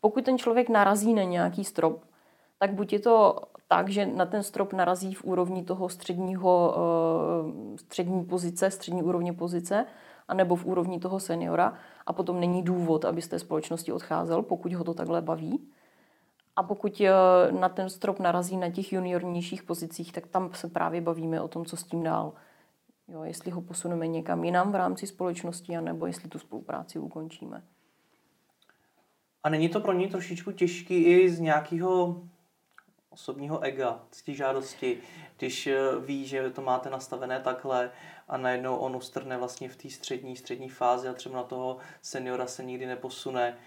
Pokud 0.01 0.25
ten 0.25 0.37
člověk 0.37 0.69
narazí 0.69 1.13
na 1.13 1.23
nějaký 1.23 1.63
strop, 1.63 2.03
tak 2.59 2.73
buď 2.73 2.93
je 2.93 2.99
to 2.99 3.41
tak, 3.67 3.89
že 3.89 4.05
na 4.05 4.25
ten 4.25 4.43
strop 4.43 4.73
narazí 4.73 5.13
v 5.13 5.23
úrovni 5.23 5.63
toho 5.63 5.89
středního, 5.89 6.75
eh, 6.77 7.77
střední 7.77 8.25
pozice, 8.25 8.71
střední 8.71 9.03
úrovně 9.03 9.33
pozice, 9.33 9.85
anebo 10.27 10.55
v 10.55 10.65
úrovni 10.65 10.99
toho 10.99 11.19
seniora 11.19 11.73
a 12.05 12.13
potom 12.13 12.39
není 12.39 12.63
důvod, 12.63 13.05
aby 13.05 13.21
z 13.21 13.27
té 13.27 13.39
společnosti 13.39 13.91
odcházel, 13.91 14.41
pokud 14.41 14.73
ho 14.73 14.83
to 14.83 14.93
takhle 14.93 15.21
baví. 15.21 15.67
A 16.55 16.63
pokud 16.63 17.01
eh, 17.01 17.11
na 17.51 17.69
ten 17.69 17.89
strop 17.89 18.19
narazí 18.19 18.57
na 18.57 18.69
těch 18.69 18.93
juniornějších 18.93 19.63
pozicích, 19.63 20.11
tak 20.11 20.27
tam 20.27 20.49
se 20.53 20.67
právě 20.67 21.01
bavíme 21.01 21.41
o 21.41 21.47
tom, 21.47 21.65
co 21.65 21.77
s 21.77 21.83
tím 21.83 22.03
dál. 22.03 22.33
Jo, 23.07 23.23
jestli 23.23 23.51
ho 23.51 23.61
posuneme 23.61 24.07
někam 24.07 24.43
jinam 24.43 24.71
v 24.71 24.75
rámci 24.75 25.07
společnosti, 25.07 25.77
anebo 25.77 26.05
jestli 26.05 26.29
tu 26.29 26.39
spolupráci 26.39 26.99
ukončíme. 26.99 27.63
A 29.43 29.49
není 29.49 29.69
to 29.69 29.79
pro 29.79 29.93
něj 29.93 30.09
trošičku 30.09 30.51
těžký 30.51 31.03
i 31.03 31.29
z 31.29 31.39
nějakého 31.39 32.21
osobního 33.15 33.59
ega, 33.59 33.99
žádosti, 34.27 34.97
když 35.37 35.67
eh, 35.67 35.77
ví, 35.99 36.27
že 36.27 36.49
to 36.49 36.61
máte 36.61 36.89
nastavené 36.89 37.39
takhle 37.39 37.91
a 38.27 38.37
najednou 38.37 38.77
on 38.77 38.95
ustrne 38.95 39.37
vlastně 39.37 39.69
v 39.69 39.75
té 39.75 39.89
střední, 39.89 40.35
střední 40.35 40.69
fázi 40.69 41.07
a 41.07 41.13
třeba 41.13 41.35
na 41.35 41.43
toho 41.43 41.77
seniora 42.01 42.47
se 42.47 42.63
nikdy 42.63 42.85
neposune. 42.85 43.57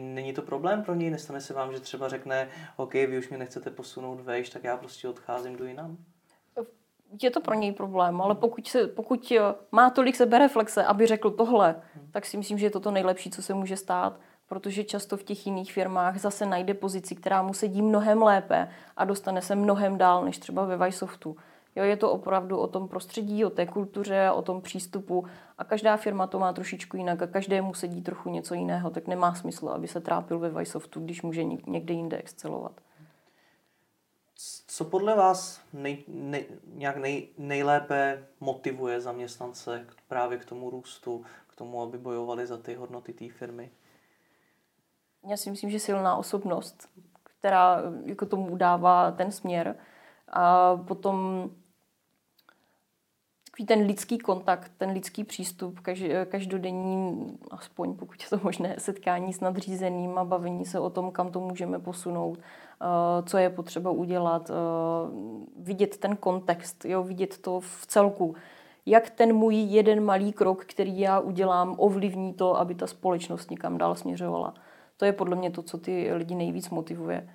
Není 0.00 0.32
to 0.32 0.42
problém 0.42 0.82
pro 0.82 0.94
něj? 0.94 1.10
Nestane 1.10 1.40
se 1.40 1.54
vám, 1.54 1.72
že 1.72 1.80
třeba 1.80 2.08
řekne, 2.08 2.48
OK, 2.76 2.94
vy 2.94 3.18
už 3.18 3.28
mě 3.28 3.38
nechcete 3.38 3.70
posunout 3.70 4.20
vejš, 4.20 4.50
tak 4.50 4.64
já 4.64 4.76
prostě 4.76 5.08
odcházím 5.08 5.56
do 5.56 5.64
jinam? 5.64 5.96
Je 7.22 7.30
to 7.30 7.40
pro 7.40 7.54
něj 7.54 7.72
problém, 7.72 8.20
ale 8.20 8.34
pokud, 8.34 8.68
se, 8.68 8.86
pokud 8.86 9.32
eh, 9.32 9.54
má 9.72 9.90
tolik 9.90 10.16
sebereflexe, 10.16 10.84
aby 10.84 11.06
řekl 11.06 11.30
tohle, 11.30 11.82
hmm. 11.94 12.10
tak 12.10 12.26
si 12.26 12.36
myslím, 12.36 12.58
že 12.58 12.66
je 12.66 12.70
to 12.70 12.80
to 12.80 12.90
nejlepší, 12.90 13.30
co 13.30 13.42
se 13.42 13.54
může 13.54 13.76
stát 13.76 14.20
protože 14.50 14.84
často 14.84 15.16
v 15.16 15.22
těch 15.22 15.46
jiných 15.46 15.72
firmách 15.72 16.18
zase 16.18 16.46
najde 16.46 16.74
pozici, 16.74 17.14
která 17.14 17.42
mu 17.42 17.54
sedí 17.54 17.82
mnohem 17.82 18.22
lépe 18.22 18.68
a 18.96 19.04
dostane 19.04 19.42
se 19.42 19.54
mnohem 19.54 19.98
dál, 19.98 20.24
než 20.24 20.38
třeba 20.38 20.64
ve 20.64 20.76
Vysoftu. 20.76 21.36
Jo, 21.76 21.84
je 21.84 21.96
to 21.96 22.10
opravdu 22.10 22.58
o 22.58 22.66
tom 22.66 22.88
prostředí, 22.88 23.44
o 23.44 23.50
té 23.50 23.66
kultuře, 23.66 24.30
o 24.30 24.42
tom 24.42 24.60
přístupu 24.60 25.26
a 25.58 25.64
každá 25.64 25.96
firma 25.96 26.26
to 26.26 26.38
má 26.38 26.52
trošičku 26.52 26.96
jinak 26.96 27.22
a 27.22 27.26
každému 27.26 27.74
sedí 27.74 28.02
trochu 28.02 28.30
něco 28.30 28.54
jiného, 28.54 28.90
tak 28.90 29.06
nemá 29.06 29.34
smysl, 29.34 29.68
aby 29.68 29.88
se 29.88 30.00
trápil 30.00 30.38
ve 30.38 30.50
Vysoftu, 30.50 31.00
když 31.00 31.22
může 31.22 31.44
někde 31.44 31.94
jinde 31.94 32.16
excelovat. 32.16 32.72
Co 34.66 34.84
podle 34.84 35.16
vás 35.16 35.60
nej, 35.72 36.04
nej, 36.08 36.46
nějak 36.74 36.96
nej, 36.96 37.28
nejlépe 37.38 38.26
motivuje 38.40 39.00
zaměstnance 39.00 39.86
právě 40.08 40.38
k 40.38 40.44
tomu 40.44 40.70
růstu, 40.70 41.24
k 41.46 41.56
tomu, 41.56 41.82
aby 41.82 41.98
bojovali 41.98 42.46
za 42.46 42.56
ty 42.56 42.74
hodnoty 42.74 43.12
té 43.12 43.28
firmy? 43.28 43.70
Já 45.28 45.36
si 45.36 45.50
myslím, 45.50 45.70
že 45.70 45.78
silná 45.78 46.16
osobnost, 46.16 46.88
která 47.22 47.82
jako 48.04 48.26
tomu 48.26 48.56
dává 48.56 49.10
ten 49.10 49.32
směr. 49.32 49.76
A 50.28 50.76
potom 50.76 51.50
takový 53.50 53.66
ten 53.66 53.86
lidský 53.86 54.18
kontakt, 54.18 54.72
ten 54.78 54.90
lidský 54.90 55.24
přístup, 55.24 55.80
každodenní, 56.28 57.38
aspoň 57.50 57.94
pokud 57.94 58.22
je 58.22 58.28
to 58.28 58.40
možné, 58.42 58.74
setkání 58.78 59.32
s 59.32 59.40
nadřízeným 59.40 60.18
a 60.18 60.24
bavení 60.24 60.64
se 60.64 60.80
o 60.80 60.90
tom, 60.90 61.10
kam 61.10 61.32
to 61.32 61.40
můžeme 61.40 61.78
posunout, 61.78 62.38
co 63.26 63.38
je 63.38 63.50
potřeba 63.50 63.90
udělat, 63.90 64.50
vidět 65.56 65.96
ten 65.96 66.16
kontext, 66.16 66.84
jo, 66.84 67.02
vidět 67.02 67.38
to 67.38 67.60
v 67.60 67.86
celku. 67.86 68.34
Jak 68.86 69.10
ten 69.10 69.32
můj 69.32 69.56
jeden 69.56 70.04
malý 70.04 70.32
krok, 70.32 70.64
který 70.64 71.00
já 71.00 71.20
udělám, 71.20 71.74
ovlivní 71.78 72.34
to, 72.34 72.58
aby 72.58 72.74
ta 72.74 72.86
společnost 72.86 73.50
někam 73.50 73.78
dál 73.78 73.94
směřovala. 73.94 74.54
To 75.00 75.06
je 75.06 75.12
podle 75.12 75.36
mě 75.36 75.50
to, 75.50 75.62
co 75.62 75.78
ty 75.78 76.14
lidi 76.14 76.34
nejvíc 76.34 76.70
motivuje. 76.70 77.28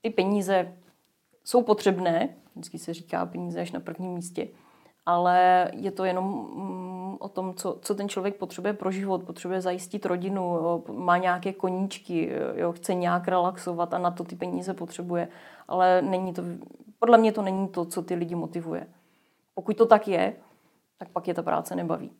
Ty 0.00 0.10
peníze 0.10 0.72
jsou 1.44 1.62
potřebné, 1.62 2.28
vždycky 2.54 2.78
se 2.78 2.94
říká 2.94 3.26
peníze 3.26 3.60
až 3.60 3.72
na 3.72 3.80
prvním 3.80 4.12
místě, 4.12 4.48
ale 5.06 5.68
je 5.72 5.90
to 5.90 6.04
jenom 6.04 6.24
mm, 6.24 7.16
o 7.20 7.28
tom, 7.28 7.54
co, 7.54 7.78
co 7.82 7.94
ten 7.94 8.08
člověk 8.08 8.36
potřebuje 8.36 8.72
pro 8.72 8.90
život, 8.90 9.22
potřebuje 9.22 9.60
zajistit 9.60 10.06
rodinu, 10.06 10.58
má 10.92 11.16
nějaké 11.16 11.52
koníčky, 11.52 12.32
jo, 12.54 12.72
chce 12.72 12.94
nějak 12.94 13.28
relaxovat 13.28 13.94
a 13.94 13.98
na 13.98 14.10
to 14.10 14.24
ty 14.24 14.36
peníze 14.36 14.74
potřebuje, 14.74 15.28
ale 15.68 16.02
není 16.02 16.32
to, 16.32 16.42
podle 16.98 17.18
mě 17.18 17.32
to 17.32 17.42
není 17.42 17.68
to, 17.68 17.84
co 17.84 18.02
ty 18.02 18.14
lidi 18.14 18.34
motivuje. 18.34 18.86
Pokud 19.54 19.76
to 19.76 19.86
tak 19.86 20.08
je, 20.08 20.36
tak 20.98 21.08
pak 21.08 21.28
je 21.28 21.34
ta 21.34 21.42
práce 21.42 21.76
nebaví. 21.76 22.10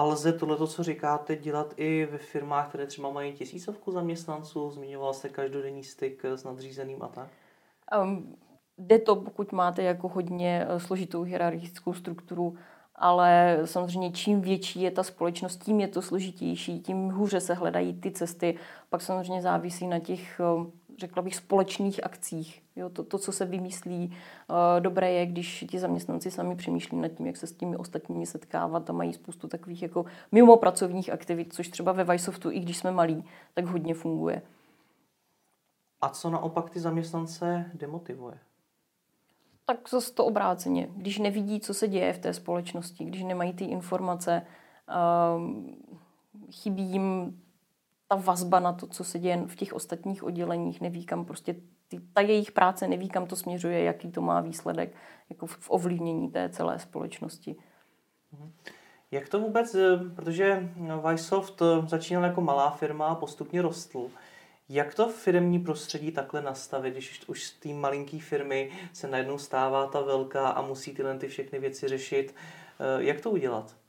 A 0.00 0.02
lze 0.02 0.32
tohle, 0.32 0.68
co 0.68 0.82
říkáte, 0.82 1.36
dělat 1.36 1.74
i 1.76 2.08
ve 2.10 2.18
firmách, 2.18 2.68
které 2.68 2.86
třeba 2.86 3.10
mají 3.10 3.32
tisícovku 3.32 3.92
zaměstnanců? 3.92 4.70
Zmiňoval 4.70 5.14
jste 5.14 5.28
každodenní 5.28 5.84
styk 5.84 6.24
s 6.24 6.44
nadřízeným 6.44 7.02
a 7.02 7.08
tak? 7.08 7.28
Um, 8.02 8.36
jde 8.78 8.98
to, 8.98 9.16
pokud 9.16 9.52
máte 9.52 9.82
jako 9.82 10.08
hodně 10.08 10.66
eh, 10.68 10.80
složitou 10.80 11.22
hierarchickou 11.22 11.92
strukturu, 11.92 12.56
ale 12.94 13.58
samozřejmě 13.64 14.10
čím 14.10 14.40
větší 14.40 14.80
je 14.80 14.90
ta 14.90 15.02
společnost, 15.02 15.64
tím 15.64 15.80
je 15.80 15.88
to 15.88 16.02
složitější, 16.02 16.80
tím 16.80 17.08
hůře 17.08 17.40
se 17.40 17.54
hledají 17.54 18.00
ty 18.00 18.10
cesty. 18.10 18.58
Pak 18.90 19.02
samozřejmě 19.02 19.42
závisí 19.42 19.86
na 19.86 19.98
těch, 19.98 20.40
eh, 20.40 20.70
řekla 21.00 21.22
bych, 21.22 21.36
společných 21.36 22.04
akcích. 22.04 22.62
Jo, 22.76 22.90
to, 22.90 23.04
to, 23.04 23.18
co 23.18 23.32
se 23.32 23.44
vymyslí, 23.44 24.16
eh, 24.50 24.80
dobré 24.80 25.12
je, 25.12 25.26
když 25.26 25.64
ti 25.70 25.78
zaměstnanci 25.78 26.30
sami 26.30 26.56
přemýšlí 26.56 26.98
nad 26.98 27.08
tím, 27.08 27.26
jak 27.26 27.36
se 27.36 27.46
s 27.46 27.52
těmi 27.52 27.76
ostatními 27.76 28.26
setkávat 28.26 28.90
a 28.90 28.92
mají 28.92 29.12
spoustu 29.12 29.48
takových 29.48 29.82
jako 29.82 30.04
mimo 30.32 30.56
pracovních 30.56 31.12
aktivit, 31.12 31.54
což 31.54 31.68
třeba 31.68 31.92
ve 31.92 32.04
Vysoftu, 32.04 32.50
i 32.50 32.60
když 32.60 32.76
jsme 32.76 32.90
malí, 32.90 33.24
tak 33.54 33.64
hodně 33.64 33.94
funguje. 33.94 34.42
A 36.00 36.08
co 36.08 36.30
naopak 36.30 36.70
ty 36.70 36.80
zaměstnance 36.80 37.70
demotivuje? 37.74 38.38
tak 39.70 39.88
zase 39.88 40.12
to 40.12 40.24
obráceně. 40.24 40.88
Když 40.96 41.18
nevidí, 41.18 41.60
co 41.60 41.74
se 41.74 41.88
děje 41.88 42.12
v 42.12 42.18
té 42.18 42.34
společnosti, 42.34 43.04
když 43.04 43.22
nemají 43.22 43.52
ty 43.52 43.64
informace, 43.64 44.42
uh, 44.88 45.42
chybí 46.50 46.82
jim 46.82 47.38
ta 48.10 48.16
vazba 48.16 48.60
na 48.60 48.72
to, 48.72 48.86
co 48.86 49.04
se 49.04 49.18
děje 49.18 49.42
v 49.46 49.56
těch 49.56 49.72
ostatních 49.72 50.22
odděleních, 50.22 50.80
neví 50.80 51.04
kam 51.04 51.24
prostě 51.24 51.56
ty, 51.88 52.00
ta 52.12 52.20
jejich 52.20 52.52
práce 52.52 52.88
neví, 52.88 53.08
kam 53.08 53.26
to 53.26 53.36
směřuje, 53.36 53.82
jaký 53.82 54.10
to 54.10 54.20
má 54.20 54.40
výsledek 54.40 54.94
jako 55.30 55.46
v, 55.46 55.56
v 55.56 55.70
ovlivnění 55.70 56.30
té 56.30 56.48
celé 56.48 56.78
společnosti. 56.78 57.56
Mhm. 58.32 58.52
Jak 59.10 59.28
to 59.28 59.40
vůbec, 59.40 59.74
eh, 59.74 59.98
protože 60.16 60.68
Vysoft 61.10 61.62
eh, 61.62 61.88
začínal 61.88 62.24
jako 62.24 62.40
malá 62.40 62.70
firma 62.70 63.06
a 63.06 63.14
postupně 63.14 63.62
rostl. 63.62 64.10
Jak 64.68 64.94
to 64.94 65.08
firmní 65.08 65.58
prostředí 65.58 66.12
takhle 66.12 66.42
nastavit, 66.42 66.92
když 66.94 67.28
už 67.28 67.44
z 67.44 67.52
té 67.52 67.68
malinký 67.68 68.20
firmy 68.20 68.70
se 68.92 69.08
najednou 69.08 69.38
stává 69.38 69.86
ta 69.86 70.00
velká 70.00 70.48
a 70.48 70.62
musí 70.62 70.94
tyhle 70.94 71.18
ty 71.18 71.28
všechny 71.28 71.58
věci 71.58 71.88
řešit? 71.88 72.34
Eh, 72.80 73.04
jak 73.04 73.20
to 73.20 73.30
udělat? 73.30 73.79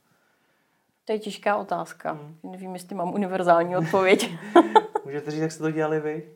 To 1.04 1.12
je 1.12 1.18
těžká 1.18 1.56
otázka. 1.56 2.12
Hmm. 2.12 2.36
Nevím, 2.42 2.74
jestli 2.74 2.96
mám 2.96 3.14
univerzální 3.14 3.76
odpověď. 3.76 4.30
Můžete 5.04 5.30
říct, 5.30 5.40
jak 5.40 5.52
jste 5.52 5.62
to 5.62 5.70
dělali 5.70 6.00
vy? 6.00 6.30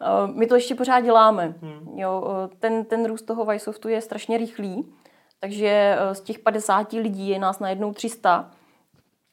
Eh, 0.00 0.32
my 0.34 0.46
to 0.46 0.54
ještě 0.54 0.74
pořád 0.74 1.00
děláme. 1.00 1.54
Hmm. 1.62 1.98
Jo, 1.98 2.24
eh, 2.44 2.56
ten, 2.58 2.84
ten 2.84 3.06
růst 3.06 3.22
toho 3.22 3.44
Vysoftu 3.44 3.88
je 3.88 4.00
strašně 4.00 4.38
rychlý, 4.38 4.92
takže 5.40 5.98
z 6.12 6.20
těch 6.20 6.38
50 6.38 6.92
lidí 6.92 7.28
je 7.28 7.38
nás 7.38 7.58
najednou 7.58 7.92
300 7.92 8.50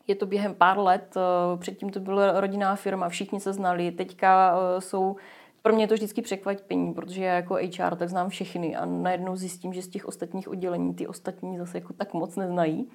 je 0.08 0.16
to 0.16 0.26
během 0.26 0.56
pár 0.56 0.80
let, 0.80 1.18
eh, 1.18 1.58
předtím 1.58 1.90
to 1.90 2.00
byla 2.00 2.40
rodinná 2.40 2.76
firma, 2.76 3.10
všichni 3.10 3.40
se 3.40 3.54
znali, 3.54 3.92
teďka 3.92 4.56
eh, 4.58 4.82
jsou 4.82 5.16
pro 5.62 5.74
mě 5.74 5.84
je 5.84 5.88
to 5.88 5.94
vždycky 5.94 6.22
překvapení, 6.22 6.94
protože 6.94 7.24
já 7.24 7.34
jako 7.34 7.54
HR 7.54 7.96
tak 7.96 8.10
znám 8.10 8.30
všechny 8.30 8.76
a 8.76 8.86
najednou 8.86 9.36
zjistím, 9.36 9.74
že 9.74 9.82
z 9.82 9.88
těch 9.88 10.06
ostatních 10.06 10.50
oddělení 10.50 10.94
ty 10.94 11.08
ostatní 11.08 11.58
zase 11.58 11.78
jako 11.78 11.94
tak 11.94 12.14
moc 12.14 12.36
neznají. 12.36 12.90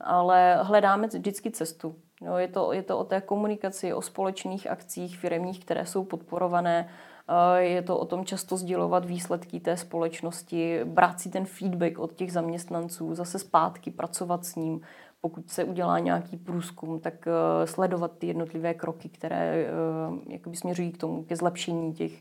Ale 0.00 0.58
hledáme 0.62 1.06
vždycky 1.06 1.50
cestu. 1.50 1.94
No, 2.22 2.38
je, 2.38 2.48
to, 2.48 2.72
je 2.72 2.82
to 2.82 2.98
o 2.98 3.04
té 3.04 3.20
komunikaci, 3.20 3.92
o 3.92 4.02
společných 4.02 4.70
akcích 4.70 5.18
firemních, 5.18 5.64
které 5.64 5.86
jsou 5.86 6.04
podporované. 6.04 6.88
Eh, 7.28 7.62
je 7.62 7.82
to 7.82 7.98
o 7.98 8.04
tom 8.04 8.24
často 8.24 8.56
sdělovat 8.56 9.04
výsledky 9.04 9.60
té 9.60 9.76
společnosti, 9.76 10.80
brát 10.84 11.20
si 11.20 11.30
ten 11.30 11.44
feedback 11.44 11.98
od 11.98 12.12
těch 12.12 12.32
zaměstnanců, 12.32 13.14
zase 13.14 13.38
zpátky 13.38 13.90
pracovat 13.90 14.44
s 14.44 14.56
ním, 14.56 14.80
pokud 15.20 15.50
se 15.50 15.64
udělá 15.64 15.98
nějaký 15.98 16.36
průzkum, 16.36 17.00
tak 17.00 17.14
uh, 17.26 17.66
sledovat 17.66 18.18
ty 18.18 18.26
jednotlivé 18.26 18.74
kroky, 18.74 19.08
které 19.08 19.66
uh, 20.08 20.18
jakoby 20.28 20.56
směřují 20.56 20.92
k 20.92 20.98
tomu, 20.98 21.24
ke 21.24 21.36
zlepšení 21.36 21.94
těch, 21.94 22.12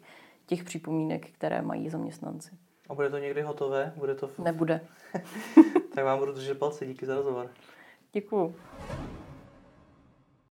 těch 0.46 0.64
připomínek, 0.64 1.32
které 1.32 1.62
mají 1.62 1.90
zaměstnanci. 1.90 2.52
A 2.90 2.94
bude 2.94 3.10
to 3.10 3.18
někdy 3.18 3.42
hotové? 3.42 3.94
Bude 3.96 4.16
to... 4.16 4.30
Nebude. 4.38 4.82
tak 6.00 6.06
vám 6.06 6.20
budu 6.20 6.32
držet 6.34 6.60
palce. 6.60 6.86
Díky 6.86 7.06
za 7.06 7.16
rozhovor. 7.16 7.50
Děkuju. 8.14 8.56